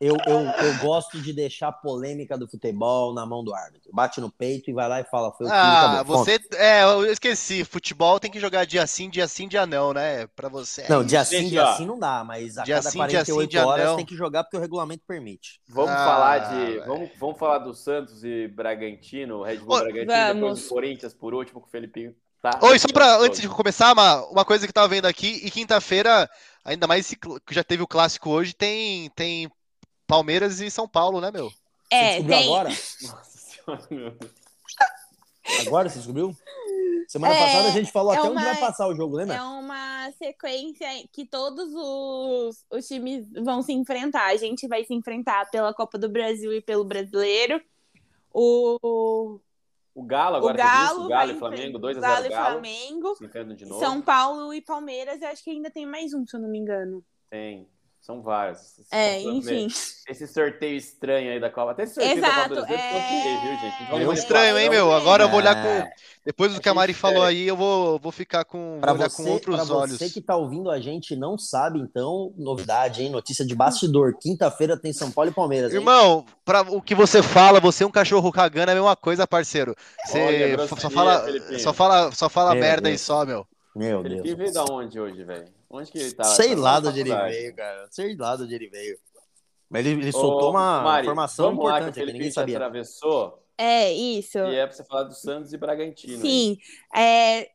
[0.00, 3.90] Eu, eu, eu gosto de deixar a polêmica do futebol na mão do árbitro.
[3.92, 5.32] Bate no peito e vai lá e fala.
[5.32, 6.04] Foi o que Ah, acabou.
[6.04, 6.38] você.
[6.54, 7.64] É, eu esqueci.
[7.64, 10.26] Futebol tem que jogar dia sim, dia sim, dia não, né?
[10.28, 10.82] Pra você.
[10.88, 11.66] Não, dia Gente, sim, dia ó.
[11.66, 13.94] sim não dá, mas a Dia cada sim, dia sim, 48 dia horas não.
[13.94, 15.60] tem que jogar porque o regulamento permite.
[15.68, 16.80] Vamos Ah, falar de.
[16.80, 16.82] velho.
[16.82, 20.60] Vamos, vamos falar do Santos e Bragantino, Red Bull Ô, Bragantino, depois vamos.
[20.60, 22.14] do Corinthians por último, com o Felipinho.
[22.52, 22.60] Tá?
[22.62, 25.50] Oi, só pra, antes de começar, Ma, uma coisa que eu tava vendo aqui, e
[25.50, 26.30] quinta-feira,
[26.64, 29.50] ainda mais que já teve o clássico hoje, tem, tem
[30.06, 31.48] Palmeiras e São Paulo, né, meu?
[31.50, 31.56] Você
[31.90, 32.44] É, descobriu tem.
[32.44, 32.68] agora?
[33.02, 34.32] Nossa senhora, meu Deus.
[35.60, 36.36] Agora você descobriu?
[37.08, 39.36] Semana É, passada a gente falou é até uma- onde vai passar o jogo, lembra?
[39.36, 44.26] É uma sequência que todos os, os times vão se enfrentar.
[44.26, 47.60] A gente vai se enfrentar pela Copa do Brasil e pelo Brasileiro.
[48.32, 49.40] O,
[49.96, 52.28] O Galo O agora isso, Galo, o Galo e Flamengo, 2 a Galo 0 e
[52.28, 52.50] Galo.
[52.52, 53.14] Flamengo.
[53.16, 53.80] Se de novo.
[53.80, 56.58] São Paulo e Palmeiras, eu acho que ainda tem mais um, se eu não me
[56.58, 57.02] engano.
[57.30, 57.66] Tem.
[58.06, 58.60] São vários.
[58.92, 59.66] É, enfim.
[60.08, 61.72] Esse sorteio estranho aí da Copa.
[61.72, 63.82] Até esse sorteio da Exato, Copa do Brasil eu é- viu, gente?
[63.82, 64.92] Então, É estranho, hein, meu?
[64.92, 65.82] Agora eu vou olhar É.
[65.82, 65.90] com.
[66.24, 68.78] Depois do que a Mari falou aí, eu vou, vou ficar com.
[68.80, 69.98] Pra vou olhar você, com outros pra olhos.
[69.98, 73.10] você que tá ouvindo a gente e não sabe, então, novidade, hein?
[73.10, 74.14] Notícia de bastidor.
[74.20, 75.80] Quinta-feira tem São Paulo e Palmeiras, hein?
[75.80, 79.26] Irmão, pra o que você fala, você é um cachorro cagando, é a mesma coisa,
[79.26, 79.74] parceiro.
[80.04, 81.26] Você Olha, só fala,
[81.58, 83.00] só fala, só fala Meu merda aí Deus.
[83.00, 83.44] só, meu.
[83.76, 84.36] Meu Ele Deus.
[84.38, 85.52] veio da onde hoje, velho?
[85.68, 86.24] Onde que ele tá?
[86.24, 87.88] Sei Tá lá de onde ele veio, cara.
[87.90, 88.98] Sei lá de onde ele veio.
[89.68, 92.30] Mas ele, ele Ô, soltou uma Mari, informação vamos lá, que o importante aqui, ninguém
[92.30, 92.56] sabia.
[92.56, 94.38] atravessou É, isso.
[94.38, 96.14] e é pra você falar do Santos e Bragantino.
[96.14, 96.20] aí.
[96.20, 96.58] Sim,
[96.94, 97.50] é,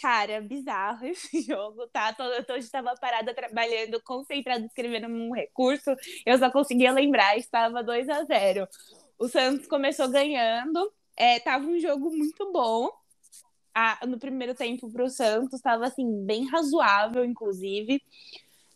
[0.00, 2.14] cara, bizarro esse jogo, tá?
[2.18, 5.94] Eu hoje estava parada trabalhando, concentrada, escrevendo um recurso,
[6.24, 8.66] eu só conseguia lembrar, estava 2 a 0
[9.18, 12.88] O Santos começou ganhando, é, tava um jogo muito bom.
[13.80, 18.02] Ah, no primeiro tempo para o Santos, estava assim, bem razoável, inclusive.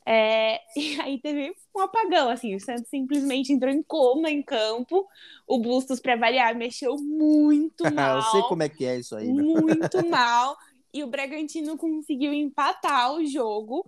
[0.07, 5.05] É, e aí teve um apagão, assim, o Santos simplesmente entrou em coma em campo.
[5.45, 9.33] O Bustos, para variar, mexeu muito mal Eu sei como é que é isso aí,
[9.33, 9.45] meu.
[9.45, 10.57] muito mal.
[10.95, 13.85] E o Bragantino conseguiu empatar o jogo.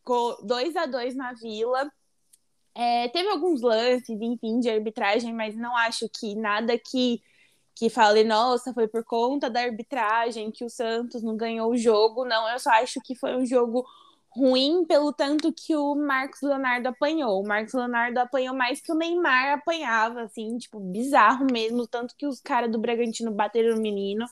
[0.00, 1.90] Ficou 2 a 2 na Vila.
[2.74, 7.22] É, teve alguns lances, enfim, de arbitragem, mas não acho que nada que,
[7.76, 12.24] que fale, nossa, foi por conta da arbitragem que o Santos não ganhou o jogo.
[12.24, 13.86] Não, eu só acho que foi um jogo
[14.30, 17.42] ruim pelo tanto que o Marcos Leonardo apanhou.
[17.42, 22.26] O Marcos Leonardo apanhou mais que o Neymar apanhava, assim, tipo, bizarro mesmo, tanto que
[22.26, 24.26] os caras do Bragantino bateram no menino.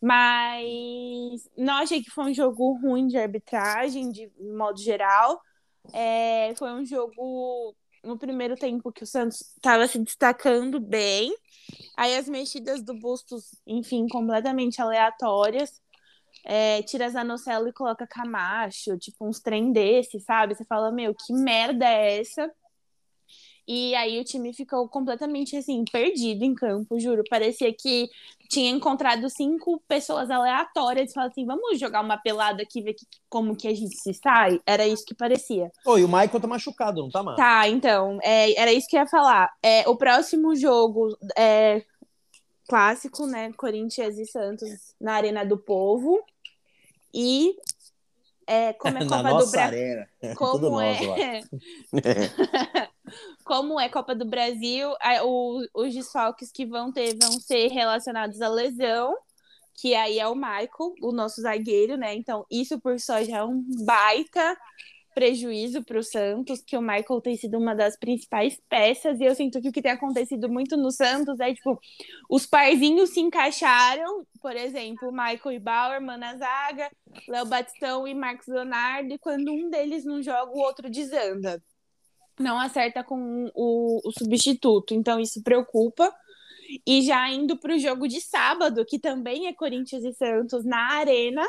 [0.00, 5.40] Mas não achei que foi um jogo ruim de arbitragem, de modo geral.
[5.92, 11.34] É, foi um jogo no primeiro tempo que o Santos estava se destacando bem.
[11.96, 15.80] Aí as mexidas do Bustos, enfim, completamente aleatórias.
[16.44, 20.54] É, tira Zanocelo e coloca Camacho, tipo uns trem desse, sabe?
[20.54, 22.50] Você fala, meu, que merda é essa?
[23.74, 27.22] E aí o time ficou completamente assim, perdido em campo, juro.
[27.30, 28.10] Parecia que
[28.46, 33.06] tinha encontrado cinco pessoas aleatórias e falou assim: vamos jogar uma pelada aqui, ver que,
[33.30, 34.60] como que a gente se sai.
[34.66, 35.72] Era isso que parecia.
[35.86, 37.36] Ô, e o Michael tá machucado, não tá, mano?
[37.38, 39.50] Tá, então, é, era isso que eu ia falar.
[39.62, 41.82] É, o próximo jogo é
[42.68, 43.54] clássico, né?
[43.56, 44.68] Corinthians e Santos
[45.00, 46.22] na Arena do Povo.
[47.14, 47.56] E
[48.52, 50.06] é, como é Copa do Brasil.
[50.36, 51.40] Como é,
[53.44, 54.90] como é Copa do Brasil,
[55.24, 59.14] o- os desfalques que vão ter vão ser relacionados à lesão,
[59.74, 62.14] que aí é o Michael, o nosso zagueiro, né?
[62.14, 64.56] Então, isso por só já é um baita
[65.14, 69.34] prejuízo para o Santos, que o Michael tem sido uma das principais peças, e eu
[69.34, 71.78] sinto que o que tem acontecido muito no Santos é, tipo,
[72.28, 76.90] os parzinhos se encaixaram, por exemplo, Michael e Bauer, na zaga,
[77.28, 81.62] Léo Batistão e Marcos Leonardo, e quando um deles não joga, o outro desanda.
[82.38, 86.12] Não acerta com o, o substituto, então isso preocupa.
[86.86, 90.92] E já indo para o jogo de sábado, que também é Corinthians e Santos na
[90.92, 91.46] Arena,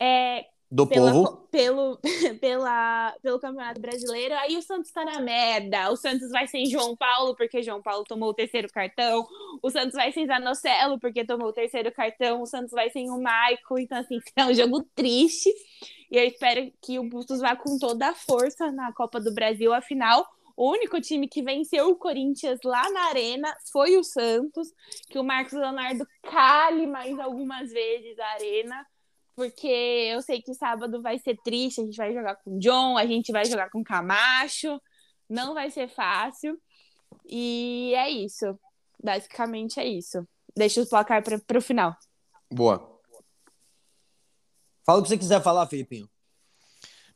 [0.00, 1.48] é, Do pela, povo.
[1.50, 1.98] pelo,
[2.40, 4.34] pela, pelo Campeonato Brasileiro.
[4.34, 5.90] Aí o Santos tá na merda.
[5.90, 9.26] O Santos vai sem João Paulo, porque João Paulo tomou o terceiro cartão.
[9.62, 12.42] O Santos vai sem Zanocelo, porque tomou o terceiro cartão.
[12.42, 13.78] O Santos vai sem o Maico.
[13.78, 15.50] Então, assim, é um jogo triste.
[16.10, 19.72] E eu espero que o Bustos vá com toda a força na Copa do Brasil.
[19.72, 24.68] Afinal, o único time que venceu o Corinthians lá na Arena foi o Santos.
[25.08, 28.86] Que o Marcos Leonardo cale mais algumas vezes a Arena
[29.38, 32.98] porque eu sei que sábado vai ser triste, a gente vai jogar com o John,
[32.98, 34.80] a gente vai jogar com o Camacho,
[35.30, 36.60] não vai ser fácil.
[37.24, 38.58] E é isso.
[39.00, 40.26] Basicamente é isso.
[40.56, 41.96] Deixa o placar para o final.
[42.50, 43.00] Boa.
[44.84, 46.10] Fala o que você quiser falar, Felipinho.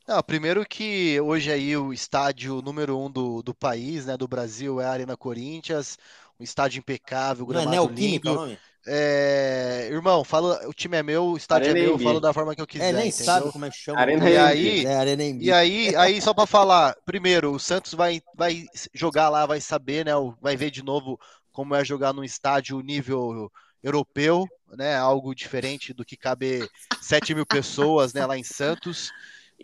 [0.06, 4.80] Não, primeiro que hoje aí o estádio número um do, do país, né, do Brasil,
[4.80, 5.98] é a Arena Corinthians,
[6.38, 8.58] um estádio impecável, Não é gramado Neoquímica o nome?
[8.86, 12.32] É, irmão, fala, o time é meu, o estádio Arena é meu, eu falo da
[12.32, 13.26] forma que eu quiser, É, nem entendeu?
[13.26, 14.00] sabe como é que chama.
[14.00, 15.22] Arena E aí, É, Arena.
[15.22, 20.04] E aí, aí só para falar, primeiro, o Santos vai, vai jogar lá, vai saber,
[20.04, 20.12] né?
[20.40, 21.18] Vai ver de novo
[21.52, 23.50] como é jogar num estádio nível
[23.82, 24.96] europeu, né?
[24.96, 26.68] Algo diferente do que caber
[27.00, 28.26] 7 mil pessoas, né?
[28.26, 29.10] Lá em Santos.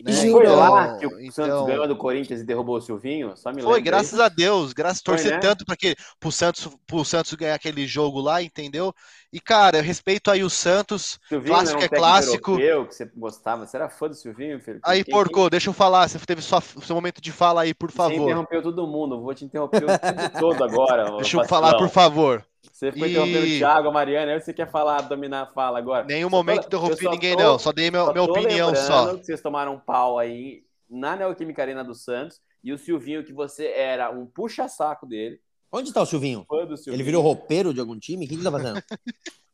[0.03, 0.11] Né?
[0.11, 0.45] Juro.
[0.47, 3.35] Foi lá que o Santos então- ganhou do Corinthians e derrubou o Silvinho?
[3.35, 4.25] Só me Foi, graças aí.
[4.25, 5.39] a Deus, graças Foi, torcer né?
[5.39, 8.93] tanto para que pro Santos, pro Santos ganhar aquele jogo lá, entendeu?
[9.31, 11.19] E cara, eu respeito aí o Santos.
[11.27, 12.51] Silvinho clássico era um é clássico.
[12.51, 13.65] europeu que você gostava.
[13.67, 14.79] Você era fã do Silvinho, filho?
[14.83, 17.91] Aí, Quem- porco, deixa eu falar, você teve sua, seu momento de fala aí, por
[17.91, 18.23] Você favor.
[18.23, 19.21] interrompeu todo mundo.
[19.21, 21.11] Vou te interromper o tempo todo agora.
[21.17, 22.43] Deixa eu falar, por favor.
[22.71, 25.77] Você ficou E- interrompendo o Thiago, a Mariana, aí você quer falar, dominar a fala
[25.79, 26.05] agora.
[26.05, 27.59] Nenhum Só momento tô- interrompi ninguém, tô- não.
[27.59, 29.15] Só dei meu, Só minha opinião só.
[29.17, 33.31] que vocês tomaram um pau aí na Neoquímica Arena do Santos e o Silvinho, que
[33.33, 35.39] você era um puxa-saco dele,
[35.71, 36.45] Onde tá o Silvinho?
[36.49, 36.95] Silvinho.
[36.95, 38.25] Ele virou roupeiro de algum time?
[38.25, 38.81] O que ele tá fazendo?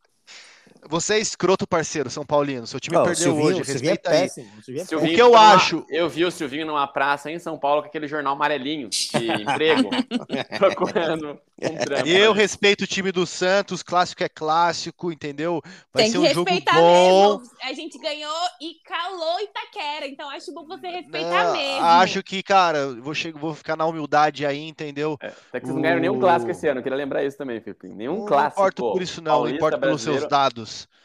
[0.88, 2.66] Você é escroto, parceiro, São Paulino.
[2.68, 3.70] Seu time Ó, o perdeu Silvinho, hoje.
[3.70, 4.20] é Respeita aí.
[4.22, 4.48] péssimo.
[4.60, 7.32] O Silvinho é Silvinho O que eu numa- acho- Eu vi o Silvinho numa praça
[7.32, 9.08] em São Paulo com aquele jornal amarelinho de
[9.42, 9.90] emprego,
[10.58, 12.08] procurando um trampo.
[12.08, 15.62] Eu respeito o time do Santos, clássico é clássico, entendeu?
[15.94, 17.38] Vai Tem ser que um jogo respeitar bom.
[17.40, 17.52] mesmo.
[17.64, 21.86] A gente ganhou e calou Itaquera, então acho bom você respeitar Não, mesmo.
[21.86, 25.18] Acho que, cara, vou, che- vou ficar na humildade aí, entendeu?
[25.22, 27.60] É, até que vocês não ganharam nenhum clássico esse ano, eu queria lembrar isso também,
[27.62, 27.88] Felipe.
[27.88, 28.62] Nenhum não clássico.
[28.62, 29.26] importo por isso, não.
[29.26, 30.30] Não paulista, importa pelos seus brasileiro,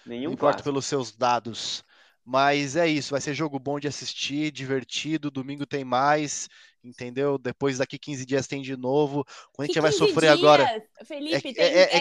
[0.06, 1.84] Nenhum Não importa pelos seus dados.
[2.24, 5.30] Mas é isso, vai ser jogo bom de assistir, divertido.
[5.30, 6.48] Domingo tem mais,
[6.84, 7.38] entendeu?
[7.38, 9.24] Depois daqui 15 dias tem de novo.
[9.52, 10.64] Quando a gente Que vai 15 sofrer agora.
[10.64, 11.96] dias, Felipe, É- tem- é-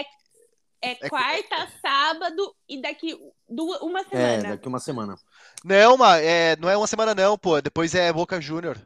[0.82, 3.18] é, é quarta, sábado e daqui
[3.48, 4.50] duas, uma É, semana.
[4.50, 5.16] daqui uma semana.
[5.64, 7.60] Não, mas é, não é uma semana, não, pô.
[7.62, 8.78] Depois é Boca Júnior.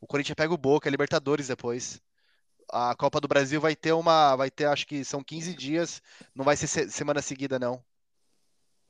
[0.00, 2.00] O Corinthians pega o Boca, é Libertadores depois.
[2.72, 4.34] A Copa do Brasil vai ter uma.
[4.36, 6.02] Vai ter, acho que são 15 dias.
[6.34, 7.82] Não vai ser se- semana seguida, não.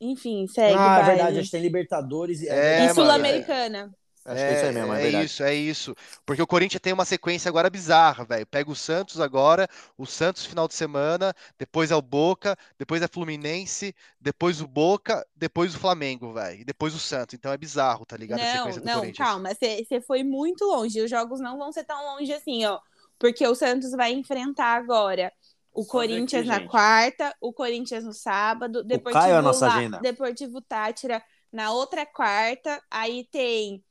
[0.02, 1.02] Enfim, segue, ah, é vai.
[1.02, 2.48] verdade, a gente tem Libertadores e.
[2.48, 3.94] É, E mano, Sul-Americana.
[4.24, 5.96] Acho que é isso aí mesmo, é, é isso, é isso.
[6.24, 8.46] Porque o Corinthians tem uma sequência agora bizarra, velho.
[8.46, 13.08] Pega o Santos agora, o Santos final de semana, depois é o Boca, depois é
[13.08, 16.60] Fluminense, depois o Boca, depois o Flamengo, velho.
[16.60, 17.34] E depois o Santos.
[17.34, 18.44] Então é bizarro, tá ligado?
[18.44, 19.40] a Não, sequência do não, Corinthians.
[19.40, 21.00] calma, você foi muito longe.
[21.02, 22.80] Os jogos não vão ser tão longe assim, ó.
[23.18, 25.32] Porque o Santos vai enfrentar agora
[25.72, 29.66] o Só Corinthians aqui, na quarta, o Corinthians no sábado, Deportivo, Caio é a nossa
[29.66, 29.98] agenda.
[30.00, 33.84] Deportivo Tátira na outra quarta, aí tem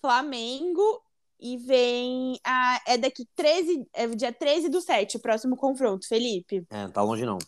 [0.00, 1.02] Flamengo
[1.38, 6.66] e vem a é daqui 13, é dia 13 do 7, o próximo confronto, Felipe.
[6.70, 7.38] É, não tá longe não.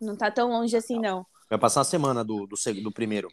[0.00, 1.26] Não tá tão longe assim não.
[1.48, 3.28] Vai passar a semana do, do, do primeiro.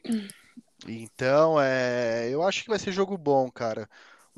[0.88, 3.90] Então, é, eu acho que vai ser jogo bom, cara.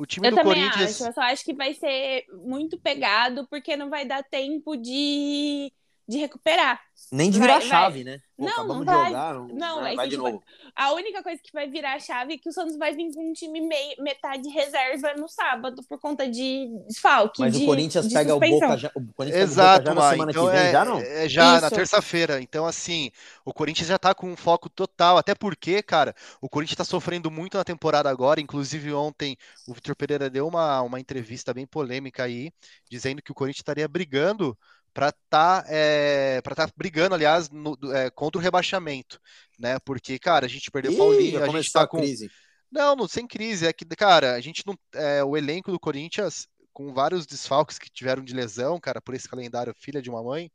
[0.02, 0.94] O time Eu do também Corinthians.
[0.94, 5.74] acho, eu só acho que vai ser muito pegado porque não vai dar tempo de,
[6.12, 6.80] de recuperar.
[7.12, 7.68] Nem de Vai- virar vai.
[7.68, 8.20] chave, né?
[8.38, 9.06] Pô, Não, não de vai.
[9.08, 9.34] jogar.
[9.34, 10.44] Não, Não, vai, vai vai ser de tipo- novo.
[10.76, 13.30] A única coisa que vai virar a chave é que o Santos vai vir com
[13.30, 17.42] um time meio, metade reserva no sábado por conta de desfalque.
[17.42, 18.58] Mas de, o Corinthians de pega suspensão.
[18.58, 20.60] o Boca já, o Corinthians pega o Exato, Boca já na semana Então que vem,
[20.60, 20.98] é, já não?
[21.00, 21.76] é já na Isso.
[21.76, 22.42] terça-feira.
[22.42, 23.12] Então, assim,
[23.44, 25.18] o Corinthians já tá com um foco total.
[25.18, 28.40] Até porque, cara, o Corinthians tá sofrendo muito na temporada agora.
[28.42, 29.38] Inclusive, ontem
[29.68, 32.52] o Vitor Pereira deu uma, uma entrevista bem polêmica aí,
[32.90, 34.58] dizendo que o Corinthians estaria brigando
[34.94, 39.20] para tá, é, para tá brigando, aliás, no- é, contra o rebaixamento,
[39.60, 39.80] né?
[39.80, 42.30] Porque, cara, a gente perdeu o Paulinho, a gente tá a com crise.
[42.72, 43.66] não, não, sem crise.
[43.68, 44.78] É que, cara, a gente não.
[44.94, 49.28] É, o elenco do Corinthians, com vários desfalques que tiveram de lesão, cara, por esse
[49.28, 50.52] calendário, filha de uma mãe,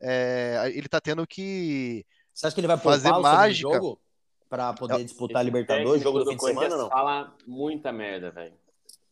[0.00, 2.04] é, ele tá tendo que.
[2.32, 3.72] Você acha que ele vai Fazer mágica?
[3.72, 4.00] jogo
[4.48, 6.96] pra poder disputar a Esse Libertadores, jogo do fim de Corinthians semana ou não?
[6.96, 8.54] Fala muita merda, velho.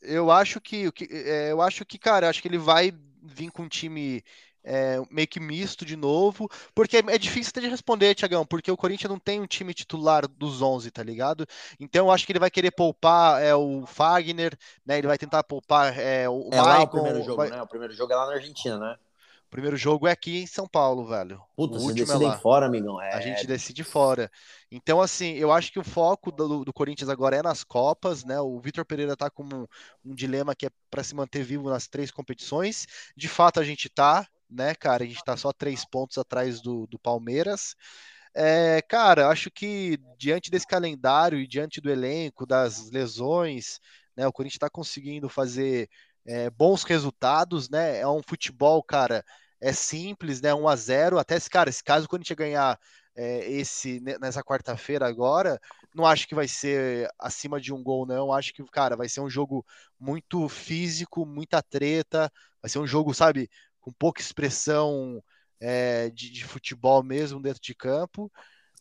[0.00, 3.50] Eu acho que, o que- é, eu acho que, cara, acho que ele vai vir
[3.50, 4.22] com um time
[4.64, 8.76] é, meio que misto de novo, porque é, difícil até de responder, Tiagão, porque o
[8.76, 11.46] Corinthians não tem um time titular dos 11, tá ligado?
[11.78, 14.98] Então eu acho que ele vai querer poupar é, o Fagner, né?
[14.98, 17.60] Ele vai tentar poupar é, o É lá o primeiro jogo, vai- né?
[17.62, 18.96] O primeiro jogo é lá na Argentina, né?
[19.46, 21.40] O primeiro jogo é aqui em São Paulo, velho.
[21.56, 22.32] Puta, o vocês último é lá.
[22.40, 23.00] fora, amigão.
[23.00, 24.30] É, A gente decide fora.
[24.70, 28.40] Então, assim, eu acho que o foco do, do Corinthians agora é nas Copas, né?
[28.40, 29.66] O Vitor Pereira tá com um,
[30.04, 32.86] um dilema que é para se manter vivo nas três competições.
[33.16, 35.04] De fato, a gente tá, né, cara?
[35.04, 37.74] A gente tá só três pontos atrás do, do Palmeiras.
[38.34, 43.78] É, cara, acho que diante desse calendário e diante do elenco, das lesões,
[44.16, 44.26] né?
[44.26, 45.88] O Corinthians tá conseguindo fazer
[46.26, 47.98] é, bons resultados, né?
[48.00, 49.24] É um futebol, cara,
[49.60, 50.52] é simples, né?
[50.54, 52.78] 1 a 0 Até se, cara, se caso o Corinthians ganhar
[53.16, 55.60] é, esse ne- nessa quarta-feira agora,
[55.94, 58.32] não acho que vai ser acima de um gol, não.
[58.32, 59.64] Acho que, cara, vai ser um jogo
[59.98, 62.30] muito físico, muita treta.
[62.60, 63.48] Vai ser um jogo, sabe,
[63.84, 65.22] com pouca expressão
[65.60, 68.32] é, de, de futebol mesmo dentro de campo.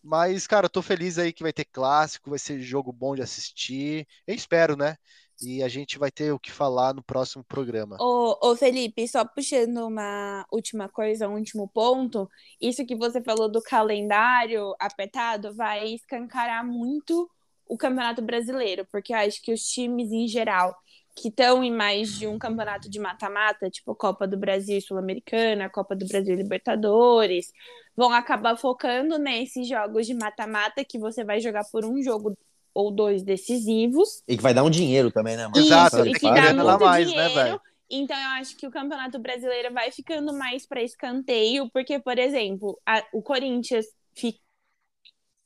[0.02, 3.22] Mas, cara, eu tô feliz aí que vai ter clássico, vai ser jogo bom de
[3.22, 4.08] assistir.
[4.26, 4.96] Eu espero, né?
[5.42, 7.98] E a gente vai ter o que falar no próximo programa.
[8.00, 12.30] Ô, ô, Felipe, só puxando uma última coisa, um último ponto,
[12.62, 17.30] isso que você falou do calendário apertado vai escancarar muito
[17.68, 20.74] o Campeonato Brasileiro, porque eu acho que os times em geral
[21.16, 25.96] que estão em mais de um campeonato de mata-mata, tipo Copa do Brasil Sul-Americana, Copa
[25.96, 27.52] do Brasil Libertadores,
[27.96, 32.36] vão acabar focando nesses jogos de mata-mata que você vai jogar por um jogo
[32.74, 35.44] ou dois decisivos E que vai dar um dinheiro também, né?
[35.44, 35.58] mano?
[35.58, 37.34] Exato, isso, e que dá muito mais, né, dinheiro.
[37.34, 37.62] velho?
[37.90, 42.80] Então eu acho que o Campeonato Brasileiro vai ficando mais para escanteio, porque, por exemplo,
[42.84, 43.86] a, o Corinthians
[44.16, 44.40] fica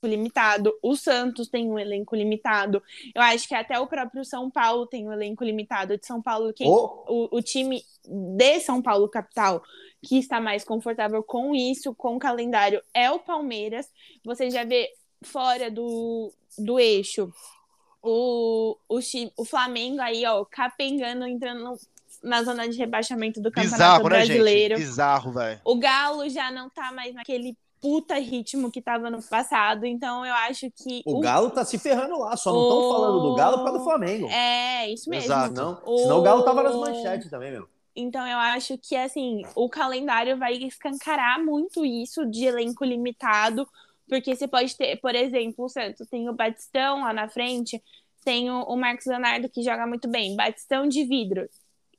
[0.08, 2.82] limitado, o Santos tem um elenco limitado.
[3.14, 5.98] Eu acho que até o próprio São Paulo tem um elenco limitado.
[5.98, 7.04] De São Paulo, quem, Oh.
[7.08, 9.62] o, o time de São Paulo capital
[10.02, 13.88] que está mais confortável com isso, com o calendário, é o Palmeiras.
[14.24, 14.90] Você já vê
[15.24, 17.32] fora do, do eixo
[18.02, 19.00] o, o,
[19.36, 21.78] o Flamengo aí, ó, capengando, entrando no-
[22.24, 24.76] na zona de rebaixamento do Campeonato Bizarro, né, Brasileiro.
[24.78, 24.86] gente?
[24.88, 25.62] Bizarro, velho.
[25.66, 30.34] O Galo já não tá mais naquele puta ritmo que tava no passado, então eu
[30.34, 33.58] acho que O Galo tá se ferrando lá, só não estão O- falando do Galo
[33.58, 34.28] por causa do Flamengo.
[34.30, 35.26] É, isso mesmo.
[35.26, 35.56] Exato.
[35.56, 37.68] Senão, O- senão o Galo tava nas manchetes também, meu.
[37.96, 43.68] Então eu acho que assim, o calendário vai escancarar muito isso de elenco limitado,
[44.08, 47.82] porque você pode ter, por exemplo, o Santos tem o Batistão lá na frente,
[48.24, 51.50] tem o, o Marcos Leonardo que joga muito bem, Batistão de vidro.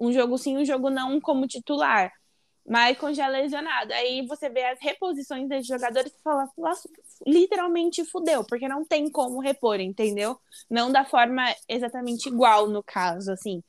[0.01, 2.13] Um jogo sim, um jogo não como titular.
[2.69, 3.93] Maicon já lesionado.
[3.93, 6.89] Aí você vê as reposições desses jogadores e fala, "Nossa,
[7.27, 10.39] literalmente fudeu, porque não tem como repor, entendeu?
[10.71, 13.63] Não da forma exatamente igual no caso, assim.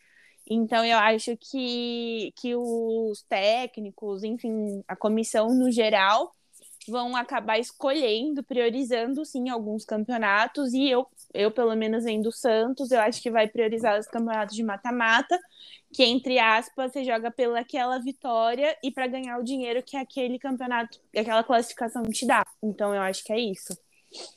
[0.50, 6.34] Então, eu acho que, que os técnicos, enfim, a comissão no geral,
[6.88, 10.74] vão acabar escolhendo, priorizando, sim, alguns campeonatos.
[10.74, 14.56] E eu, eu pelo menos, vendo o Santos, eu acho que vai priorizar os campeonatos
[14.56, 15.38] de mata-mata,
[15.94, 21.00] que, entre aspas, você joga pelaquela vitória e para ganhar o dinheiro que aquele campeonato,
[21.16, 22.44] aquela classificação te dá.
[22.62, 23.78] Então, eu acho que é isso.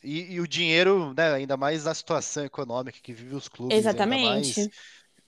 [0.03, 4.61] E, e o dinheiro, né, ainda mais na situação econômica que vive os clubes, Exatamente.
[4.61, 4.69] mais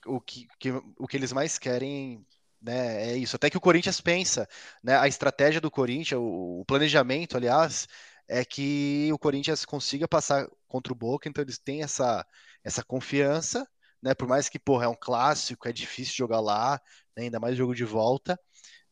[0.05, 2.25] o que, que- o que eles mais querem,
[2.61, 3.35] né, é isso.
[3.35, 4.47] Até que o Corinthians pensa,
[4.83, 7.87] né, a estratégia do Corinthians, o, o planejamento, aliás,
[8.27, 12.25] é que o Corinthians consiga passar contra o Boca, então eles têm essa,
[12.63, 13.67] essa confiança,
[14.01, 16.79] né, por mais que, porra, é um clássico, é difícil jogar lá,
[17.17, 18.39] né, ainda mais jogo de volta,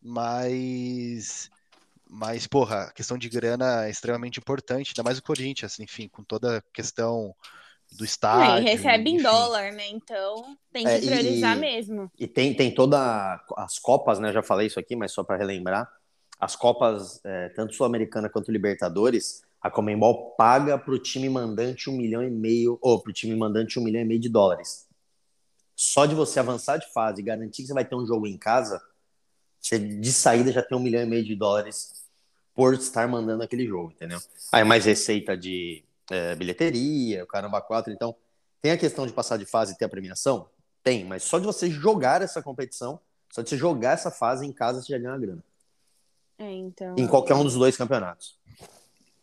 [0.01, 1.49] mas...
[2.11, 6.23] Mas, porra, a questão de grana é extremamente importante, ainda mais o Corinthians, enfim, com
[6.23, 7.35] toda a questão
[7.91, 8.81] do É, estádio.
[8.81, 9.21] e recebe em enfim.
[9.21, 9.87] dólar, né?
[9.87, 12.11] Então, tem que É, e- priorizar mesmo.
[12.19, 14.31] E tem, tem toda as Copas, né?
[14.31, 15.89] Já falei isso aqui, mas só para relembrar.
[16.39, 21.95] As Copas, é, tanto Sul-Americana quanto Libertadores, a Comembol paga para o time mandante um
[21.95, 24.87] milhão e meio, ou para o time mandante um milhão e meio de dólares.
[25.75, 28.37] Só de você avançar de fase e garantir que você vai ter um jogo em
[28.37, 28.81] casa,
[29.59, 32.03] você de saída já tem um milhão e meio de dólares
[32.53, 34.19] por estar mandando aquele jogo, entendeu?
[34.51, 37.91] Aí mais receita de é, bilheteria, o caramba 4.
[37.91, 38.15] Então,
[38.61, 40.49] tem a questão de passar de fase e ter a premiação?
[40.83, 42.99] Tem, mas só de você jogar essa competição,
[43.31, 45.43] só de você jogar essa fase em casa, você já ganha uma grana.
[46.43, 46.95] É, então.
[46.97, 48.35] Em qualquer um dos dois campeonatos.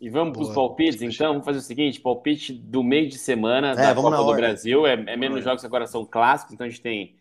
[0.01, 1.33] E vamos para os palpites, então?
[1.33, 4.37] Vamos fazer o seguinte: palpite do meio de semana da É, vamos Copa do.
[4.37, 4.87] Brasil.
[4.87, 7.17] É, é menos jogos que agora são clássicos, então a gente tem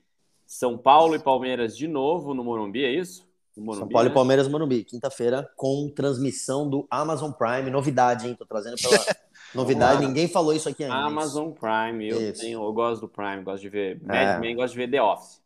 [0.45, 3.27] São Paulo e Palmeiras de novo no Morumbi, é isso?
[3.57, 4.11] No Morumbi, São Paulo né?
[4.11, 7.69] e Palmeiras Morumbi, quinta-feira, com transmissão do Amazon Prime.
[7.69, 8.35] Novidade, hein?
[8.35, 8.97] Tô trazendo pela
[9.53, 10.05] novidade.
[10.05, 10.95] Ninguém falou isso aqui ainda.
[10.95, 14.39] Amazon Prime, eu, tenho, eu gosto do Prime, gosto de ver Mad É.
[14.39, 15.41] Men, gosto de ver The Office.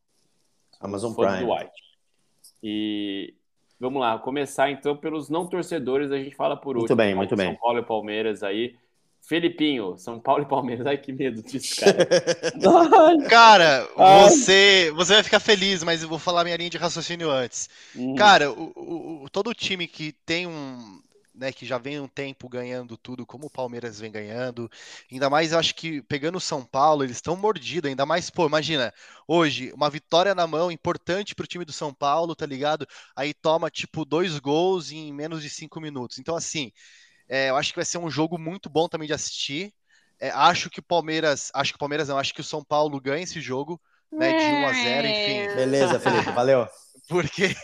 [0.80, 1.46] Amazon Fã Prime.
[1.46, 1.72] do White.
[2.62, 3.34] E
[3.84, 6.98] vamos lá, começar então pelos não torcedores, a gente fala por Muito último.
[6.98, 7.48] bem, Fala muito de bem.
[7.52, 8.76] São Paulo e Palmeiras aí.
[9.26, 12.08] Felipinho, São Paulo e Palmeiras, ai que medo disso, cara.
[13.30, 14.30] Cara, Ai.
[14.30, 17.70] você, você vai ficar feliz, mas eu vou falar minha linha de raciocínio antes.
[17.96, 18.16] Hum.
[18.16, 21.00] Cara, o- o- todo time que tem um,
[21.34, 24.70] né, que já vem um tempo ganhando tudo, como o Palmeiras vem ganhando,
[25.12, 28.46] ainda mais eu acho que pegando o São Paulo, eles estão mordidos, ainda mais, pô,
[28.46, 28.94] imagina,
[29.28, 32.88] hoje, uma vitória na mão, importante pro time do São Paulo, tá ligado?
[33.16, 36.20] Aí toma, tipo, dois gols em menos de cinco minutos.
[36.20, 36.72] Então, assim,
[37.28, 39.74] é, eu acho que vai ser um jogo muito bom também de assistir.
[40.20, 43.00] É, acho que o Palmeiras, acho que o Palmeiras não, acho que o São Paulo
[43.02, 43.82] ganha esse jogo,
[44.12, 45.56] né, de 1 a 0, enfim.
[45.56, 46.68] Beleza, Felipe, valeu.
[47.08, 47.56] Porque,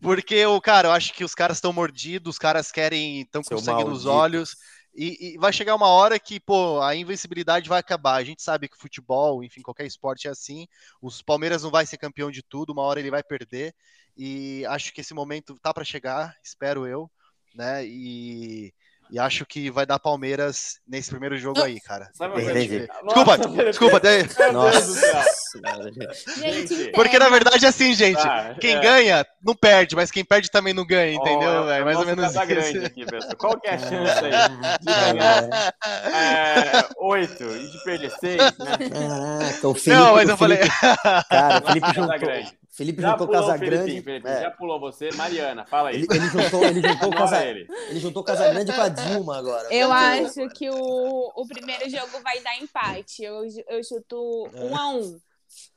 [0.00, 3.58] porque o cara, eu acho que os caras estão mordidos, os caras querem, estão com
[3.58, 4.56] sangue nos olhos,
[4.94, 8.16] e, e vai chegar uma hora que, pô, a invencibilidade vai acabar.
[8.16, 10.66] A gente sabe que futebol, enfim, qualquer esporte é assim.
[11.00, 13.74] Os Palmeiras não vai ser campeão de tudo, uma hora ele vai perder,
[14.16, 17.10] e acho que esse momento tá para chegar, espero eu,
[17.54, 17.86] né?
[17.86, 18.74] E,
[19.12, 22.08] e acho que vai dar Palmeiras nesse primeiro jogo aí, cara.
[22.18, 22.88] Entendi.
[23.04, 24.00] Desculpa, Nossa, desculpa?
[24.02, 25.22] Meu Deus do céu.
[25.52, 26.40] Senhora, gente.
[26.40, 28.22] Gente, Gente, porque na verdade é assim, gente.
[28.22, 28.80] Tá, Quem é.
[28.80, 31.64] ganha não perde, mas quem perde também não ganha, entendeu?
[31.64, 31.82] é, velho?
[31.82, 32.40] é mais ou menos isso.
[32.86, 33.36] aqui, pessoal.
[33.36, 35.74] Qual que é a chance aí de ganhar
[36.06, 38.78] é, oito e de perder seis, né?
[38.90, 39.90] Caraca, o Felipe.
[40.02, 40.56] Não, mas eu falei.
[40.56, 42.61] Felipe- Cara, o Felipe Nossa, juntou.
[42.72, 44.02] Felipe Já juntou pulou o Casagrande.
[44.02, 45.10] Felipe, é, já pulou você.
[45.14, 45.96] Mariana, fala aí.
[45.96, 47.68] ele, ele juntou, ele juntou o Casa, ele.
[47.90, 49.68] ele juntou o Casagrande com a Dilma agora.
[49.70, 53.22] Eu acho que o, o primeiro jogo vai dar empate.
[53.22, 55.20] Eu, eu chuto um a um.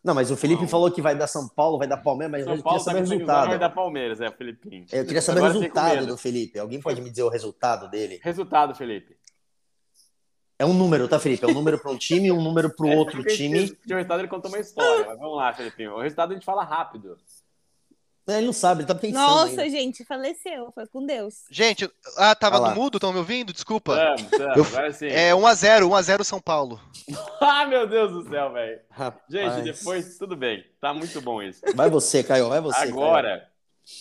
[0.01, 0.69] Não, mas o Felipe Não.
[0.69, 2.91] falou que vai dar São Paulo, vai dar Palmeiras, mas São eu Paulo queria tá
[2.91, 3.59] saber o usar, vai resultado.
[3.59, 4.85] dar Palmeiras, é, Felipinho.
[4.89, 6.59] Eu queria saber o Agora com resultado do Felipe.
[6.59, 8.21] Alguém pode me dizer o resultado dele?
[8.23, 9.17] Resultado, Felipe.
[10.57, 11.43] É um número, tá, Felipe?
[11.43, 13.57] É um número para um time e um número para o É, outro porque time.
[13.59, 15.95] O resultado ele contou uma história, mas vamos lá, Felipinho.
[15.95, 17.17] O resultado a gente fala rápido.
[18.27, 19.21] É, Ele não sabe, ele tá pensando.
[19.21, 19.69] Nossa, ainda.
[19.69, 20.71] gente, faleceu.
[20.73, 21.43] Foi com Deus.
[21.51, 21.87] Gente,
[22.17, 23.53] ah, tava no mudo, estão me ouvindo?
[23.53, 24.15] Desculpa.
[24.31, 25.05] Eu- agora sim.
[25.07, 26.79] É 1x0, 1x0 São Paulo.
[27.39, 28.79] Ah, meu Deus do céu, velho.
[29.29, 30.65] Gente, depois, tudo bem.
[30.81, 31.61] Tá muito bom isso.
[31.75, 32.79] Vai você, Caio, vai você.
[32.79, 32.91] Caio.
[32.93, 33.47] Agora,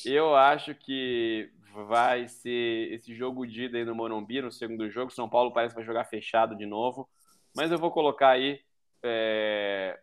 [0.07, 1.51] eu acho que
[1.83, 5.11] vai ser esse jogo de ida aí no Morumbi, no segundo jogo.
[5.11, 7.09] São Paulo parece que vai jogar fechado de novo.
[7.55, 8.61] Mas eu vou colocar aí
[9.03, 9.99] é,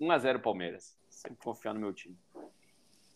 [0.00, 0.96] 1x0 Palmeiras.
[1.08, 2.16] Sempre confiar no meu time.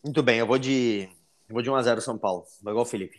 [0.02, 1.08] Muito bem, eu vou de.
[1.48, 2.44] Eu vou de 1x0 São Paulo.
[2.62, 3.18] Vai igual o Felipe.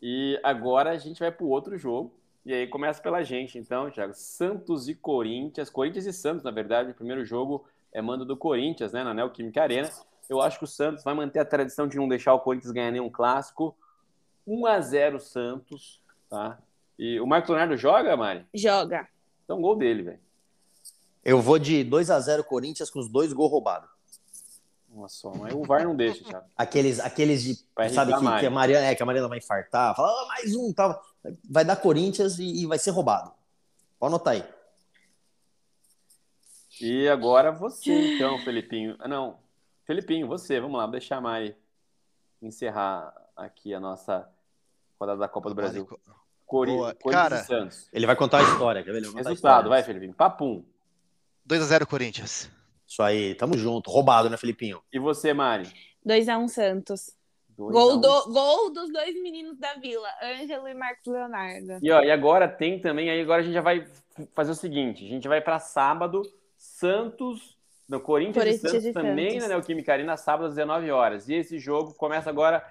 [0.00, 2.14] E agora a gente vai pro outro jogo.
[2.44, 4.12] E aí começa pela gente, então, Thiago.
[4.14, 5.70] Santos e Corinthians.
[5.70, 6.90] Corinthians e Santos, na verdade.
[6.90, 9.02] O primeiro jogo é mando do Corinthians, né?
[9.02, 9.90] Na Neoquímica Arena.
[10.28, 12.90] Eu acho que o Santos vai manter a tradição de não deixar o Corinthians ganhar
[12.90, 13.76] nenhum clássico.
[14.46, 16.58] 1x0 Santos, tá?
[16.98, 18.46] E o Marco Leonardo joga, Mari?
[18.54, 19.08] Joga.
[19.44, 20.20] Então, gol dele, velho.
[21.24, 23.88] Eu vou de 2x0 Corinthians com os dois gols roubados.
[24.94, 26.46] Nossa, só, mas o VAR não deixa, Thiago.
[26.56, 27.58] Aqueles, aqueles de.
[27.74, 30.54] Vai sabe que, que a Mariana, é, que a Mariana vai infartar, fala, "Ah, mais
[30.54, 31.02] um, tal.
[31.50, 33.32] Vai dar Corinthians e, e vai ser roubado.
[33.98, 34.44] Pode anotar aí.
[36.80, 38.96] E agora você, então, Felipinho.
[38.98, 39.38] Ah, não.
[39.84, 41.56] Felipinho, você, vamos lá, deixa a Mari
[42.40, 44.28] encerrar aqui a nossa
[44.98, 45.86] rodada da Copa do Brasil.
[46.46, 46.94] Cori Boa.
[46.94, 47.88] Corinthians Cara, e Santos.
[47.92, 48.98] Ele vai contar a história, quer ver?
[48.98, 49.68] Ele vai contar a Resultado, história.
[49.70, 50.14] vai, Felipinho.
[50.14, 50.64] Papum.
[51.48, 52.50] 2x0 Corinthians.
[52.86, 53.90] Isso aí, tamo junto.
[53.90, 54.82] Roubado, né, Felipinho?
[54.92, 55.68] E você, Mari?
[56.06, 57.10] 2x1 Santos.
[57.56, 58.00] Dois Gol, a um.
[58.00, 61.78] do, gol dos dois meninos da Vila, Ângelo e Marcos Leonardo.
[61.80, 63.86] E, ó, e agora tem também, aí agora a gente já vai
[64.34, 66.22] fazer o seguinte: a gente vai para sábado,
[66.58, 67.56] Santos,
[67.88, 71.28] no Corinthians, Corinthians e Santos também na Neoquímica Arena, sábado às 19 horas.
[71.28, 72.64] E esse jogo começa agora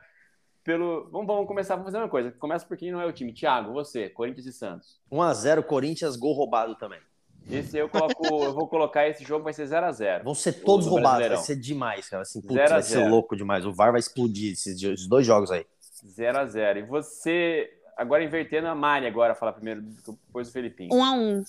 [0.64, 1.10] pelo.
[1.12, 2.32] Vamos, vamos começar, vamos fazer uma coisa.
[2.32, 3.34] Começa por quem não é o time.
[3.34, 5.00] Thiago, você, Corinthians e Santos.
[5.12, 7.00] 1x0 Corinthians, gol roubado também.
[7.52, 10.24] Esse eu coloco, eu vou colocar esse jogo, vai ser 0x0.
[10.24, 12.24] Vão ser todos do roubados, vai ser demais, cara.
[12.24, 13.66] Assim, putz, vai ser louco demais.
[13.66, 15.66] O VAR vai explodir esses, dois jogos aí.
[16.06, 16.78] 0x0.
[16.78, 20.90] E você, agora invertendo a Mari, agora fala primeiro, depois o Felipinho.
[20.90, 21.46] 1x1.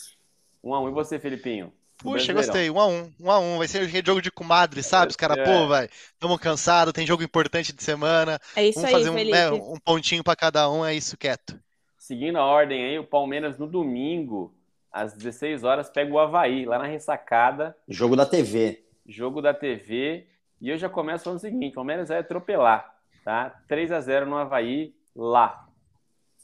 [0.64, 0.88] 1x1.
[0.88, 1.72] E você, Felipinho?
[1.98, 2.68] Puxa, gostei.
[2.68, 3.12] 1x1.
[3.20, 3.58] 1x1.
[3.58, 5.10] Vai ser jogo de comadre, sabe?
[5.10, 5.44] Os caras, É.
[5.44, 5.88] pô, vai.
[6.18, 8.38] Tamo cansado, tem jogo importante de semana.
[8.56, 11.58] É isso Vamos aí, fazer um, né, um pontinho pra cada um, é isso, quieto.
[11.98, 14.54] Seguindo a ordem aí, o Palmeiras no domingo,
[14.92, 18.84] às 16 horas, pega o Havaí, lá na ressacada, Jogo da TV.
[19.06, 20.26] jogo da TV.
[20.60, 23.50] E eu já começo falando o seguinte: o Palmeiras vai atropelar, tá?
[23.68, 25.66] 3 a 0 no Havaí, lá.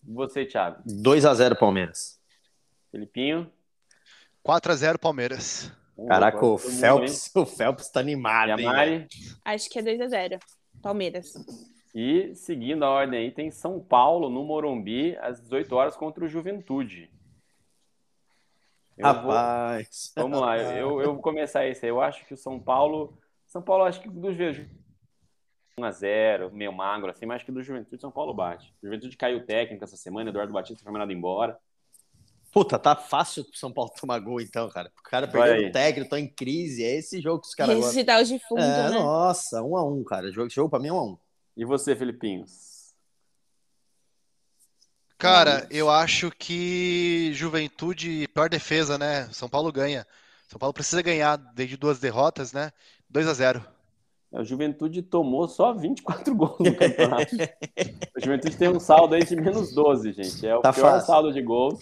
[0.03, 0.83] Você, Thiago.
[0.87, 2.19] 2x0 Palmeiras.
[2.91, 3.51] Felipinho.
[4.47, 5.73] 4x0 Palmeiras.
[6.09, 6.57] Caraca, o?
[6.57, 8.65] Phelps, o Phelps tá animado, a hein?
[8.67, 9.09] Mari.
[9.45, 10.39] Acho que é 2x0.
[10.83, 11.35] Palmeiras.
[11.95, 16.29] E seguindo a ordem aí, tem São Paulo no Morumbi, às 18 horas, contra o
[16.29, 17.11] Juventude.
[18.97, 20.13] Eu vou- Rapaz.
[20.17, 21.91] Vamos lá, eu, eu vou começar esse aí.
[21.91, 23.19] Eu acho que o São Paulo.
[23.47, 24.67] São Paulo, acho que dos vezes
[25.79, 28.73] 1x0, meio magro, assim, mas acho que do Juventude São Paulo bate.
[28.83, 31.59] O Juventude caiu técnico essa semana, Eduardo Batista foi mandado embora.
[32.53, 34.91] Puta, tá fácil pro São Paulo tomar gol, então, cara.
[34.99, 36.83] O cara perdeu o técnico, tá em crise.
[36.85, 37.77] É esse jogo que os caras.
[37.77, 38.99] Ressuscitar os defuntos, É, né?
[38.99, 40.33] nossa, 1x1, cara.
[40.33, 41.19] Jogo, jogo pra mim é 1x1.
[41.57, 42.45] E você, Felipinho?
[45.19, 49.29] Cara, eu acho que Juventude, pior defesa, né?
[49.33, 50.07] São Paulo ganha.
[50.49, 52.73] São Paulo precisa ganhar desde duas derrotas, né?
[53.13, 53.63] 2x0.
[54.33, 57.37] A Juventude tomou só 24 gols no campeonato.
[58.17, 60.47] A Juventude tem um saldo aí de menos 12, gente.
[60.47, 61.07] É o Tá pior fácil.
[61.07, 61.81] saldo de gols.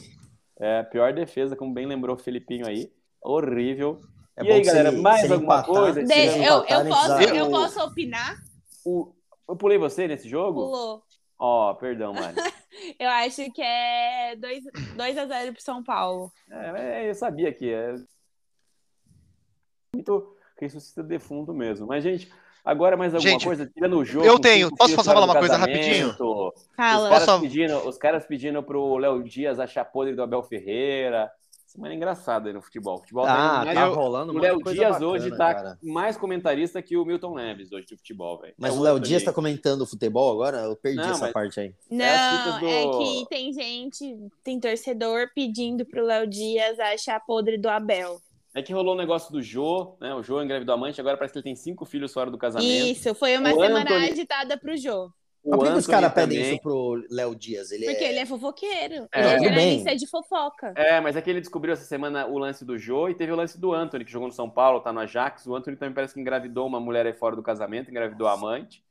[0.61, 2.91] É a pior defesa, como bem lembrou o Felipinho aí.
[3.23, 4.01] Horrível.
[4.37, 6.01] É E aí, se galera, ele- mais se alguma empatar- coisa?
[6.01, 8.37] se De- eu, eu, posso, eu o- posso opinar?
[8.85, 9.13] O-
[9.49, 10.61] Eu pulei você nesse jogo?
[10.65, 11.03] Pulou.
[11.39, 12.37] Ó, perdão, Mari.
[12.99, 16.31] Eu acho que é 2x0 pro São Paulo.
[16.51, 17.95] É, é, eu sabia que é
[19.95, 21.87] muito ressuscita defunto mesmo.
[21.87, 22.31] Mas, gente,
[22.71, 23.67] agora mais alguma Gente, coisa?
[23.67, 24.25] Tirando o jogo.
[24.27, 24.71] eu tenho.
[24.77, 27.09] Posso falar uma coisa Os Fala.
[27.09, 31.31] caras, Posso- pedindo, os caras pedindo pro Léo Dias achar podre do Abel Ferreira.
[31.67, 32.95] Semana engraçada aí no futebol.
[32.97, 33.95] O futebol Ah, tá tá mais...
[33.95, 35.79] rolando O Léo Dias bacana, hoje tá cara.
[35.83, 38.55] mais comentarista que o Milton Neves hoje de futebol, velho.
[38.59, 40.63] Mas É o Léo Dias tá comentando futebol agora?
[40.63, 41.75] Eu perdi Não, essa mas- parte aí.
[41.91, 47.59] Não, É do- é que tem gente, tem torcedor pedindo pro Léo Dias achar podre
[47.59, 48.19] do Abel.
[48.59, 50.13] É que rolou o negócio do Jô, né?
[50.15, 52.87] O Jô engravidou a amante, agora parece que ele tem cinco filhos fora do casamento.
[52.87, 55.13] Isso, foi uma O semana Anthony- agitada pro Jô.
[55.45, 57.71] O Mas por que que os caras pedem isso pro Léo Dias?
[57.71, 58.11] Ele Porque é...
[58.11, 59.09] ele é fofoqueiro.
[59.13, 60.73] É, ele é de fofoca.
[60.77, 63.37] É, mas é que ele descobriu essa semana o lance do Jô e teve o
[63.37, 65.47] lance do Anthony, que jogou no São Paulo, tá no Ajax.
[65.47, 68.83] O Anthony também parece que engravidou uma mulher aí fora do casamento, engravidou a amante.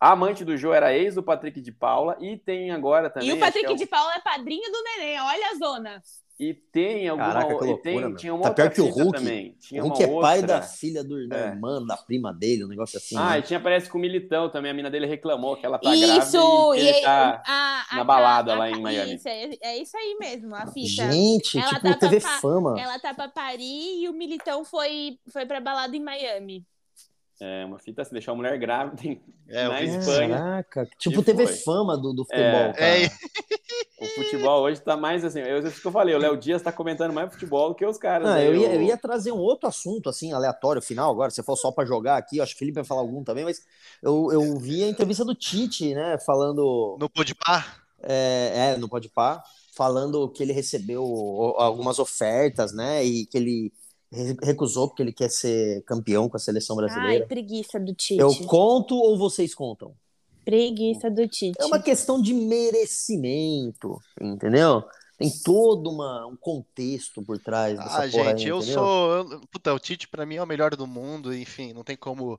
[0.00, 3.28] A amante do Jô era ex do Patrick de Paula e tem agora também.
[3.28, 5.18] E o Patrick é o- de Paula é padrinho do neném.
[5.20, 6.02] Olha a zona.
[6.38, 8.92] E tem alguma Caraca, que e loucura, tem, tinha uma Tá outra pior que o
[9.04, 9.18] Hulk.
[9.18, 9.56] também.
[9.60, 10.56] Tinha uma que é pai outra.
[10.58, 11.46] da filha do, da É.
[11.50, 13.16] irmã, da prima dele, um negócio assim.
[13.16, 13.38] Ah, né?
[13.38, 14.72] e tinha parece com o Militão também.
[14.72, 16.32] A mina dele reclamou que ela tá isso!
[16.32, 19.14] grávida e que ele e- tá a- a- na balada a- lá em Miami.
[19.14, 21.08] Isso, é, é isso aí mesmo, a fita.
[21.12, 22.80] Gente, Ela tipo tá TV pra- Fama.
[22.80, 26.66] Ela tá pra Paris e o Militão foi, foi pra balada em Miami.
[27.40, 29.82] É, uma fita assim, deixou a mulher grávida em- É, na.
[29.82, 30.38] Espanha.
[30.38, 31.56] Caraca, tipo TV foi.
[31.56, 32.72] Fama do, do futebol, É.
[32.72, 32.86] cara.
[32.86, 33.10] É,
[34.00, 35.40] O futebol hoje tá mais assim.
[35.40, 37.96] Eu, isso que eu falei, o Léo Dias tá comentando mais futebol do que os
[37.96, 38.26] caras.
[38.28, 41.30] Não, aí, eu, ia, eu ia trazer um outro assunto, assim, aleatório, final agora.
[41.30, 43.44] Se for só pra jogar aqui, eu acho que o Felipe vai falar algum também,
[43.44, 43.62] mas
[44.02, 47.64] eu, eu vi a entrevista do Tite, né, falando no Podpah.
[48.02, 49.42] é, é, no Podpah,
[49.74, 51.02] falando que ele recebeu
[51.56, 53.72] algumas ofertas, né, e que ele
[54.42, 57.26] recusou porque ele quer ser campeão com a seleção Ai, brasileira.
[57.26, 58.20] preguiça do Tite.
[58.20, 59.94] eu conto ou vocês contam?
[60.44, 61.56] Preguiça do Tite.
[61.60, 64.84] É uma questão de merecimento, entendeu?
[65.16, 68.74] Tem todo uma, um contexto por trás dessa Ah, porra gente, aí, eu entendeu?
[68.74, 69.10] sou.
[69.16, 72.38] eu- puta, o Tite pra mim é o melhor do mundo, enfim, não tem como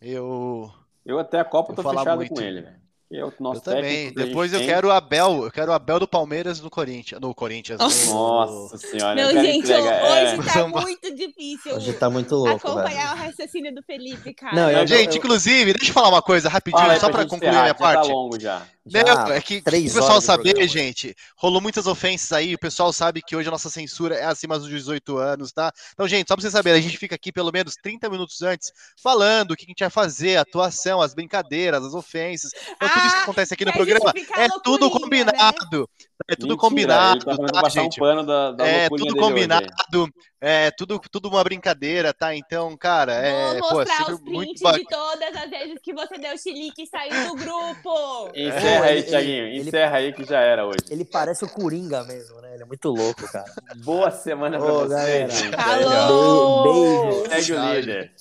[0.00, 0.70] eu.
[1.04, 2.34] Eu até a Copa Eu tô fechado muito.
[2.34, 2.83] com ele, velho.
[3.08, 4.12] Que é o nosso Eu também.
[4.12, 4.68] Depois eu tem.
[4.68, 7.20] quero o Abel, eu quero o Abel do Palmeiras no Corinthians.
[7.20, 7.78] No Corinthians.
[7.78, 8.06] Nossa.
[8.06, 9.14] no- Nossa senhora.
[9.14, 9.88] Não, eu gente, entrega.
[9.90, 10.34] É.
[10.38, 12.78] hoje tá muito difícil Hoje tá muito louco, velho.
[12.80, 14.56] acompanhar o raciocínio do Felipe, cara.
[14.56, 17.66] Não, eu- Gente, inclusive, deixa eu falar uma coisa rapidinho, só gente concluir a minha
[17.68, 18.08] já parte.
[18.08, 18.62] Tá longo já.
[18.86, 20.68] Não, é que três o pessoal saber, programa.
[20.68, 24.58] gente, rolou muitas ofensas aí, o pessoal sabe que hoje a nossa censura é acima
[24.58, 25.72] dos 18 anos, tá?
[25.94, 28.70] Então, gente, só pra vocês saberem, a gente fica aqui pelo menos 30 minutos antes
[29.02, 32.50] falando o que a gente vai fazer, a atuação, as brincadeiras, as ofensas.
[32.72, 35.32] Então, tudo isso que acontece aqui no programa é tudo loucurinha, né?
[35.32, 35.88] combinado.
[36.28, 38.02] É tudo Mentira, combinado, Ele tá falando tá, gente?
[38.02, 40.06] um da, da É tudo combinado, aí.
[40.40, 42.34] é tudo, tudo uma brincadeira, tá?
[42.34, 44.78] Então, cara, é, Vou pô, é mostrar sempre os muito prints bacana.
[44.82, 48.30] de todas as vezes que você deu chilique e saiu do grupo.
[48.34, 49.44] Encerra aí, Ele- Thiaguinho.
[49.48, 50.78] ele- Encerra aí que já era hoje.
[50.88, 52.54] Ele parece o Coringa mesmo, né?
[52.54, 53.52] Ele é muito louco, cara.
[53.84, 55.62] Boa semana pra Ô, vocês, galera.
[55.62, 56.62] Alô!
[56.62, 57.28] Beijo.
[57.28, 58.12] Segue o Tchau, líder.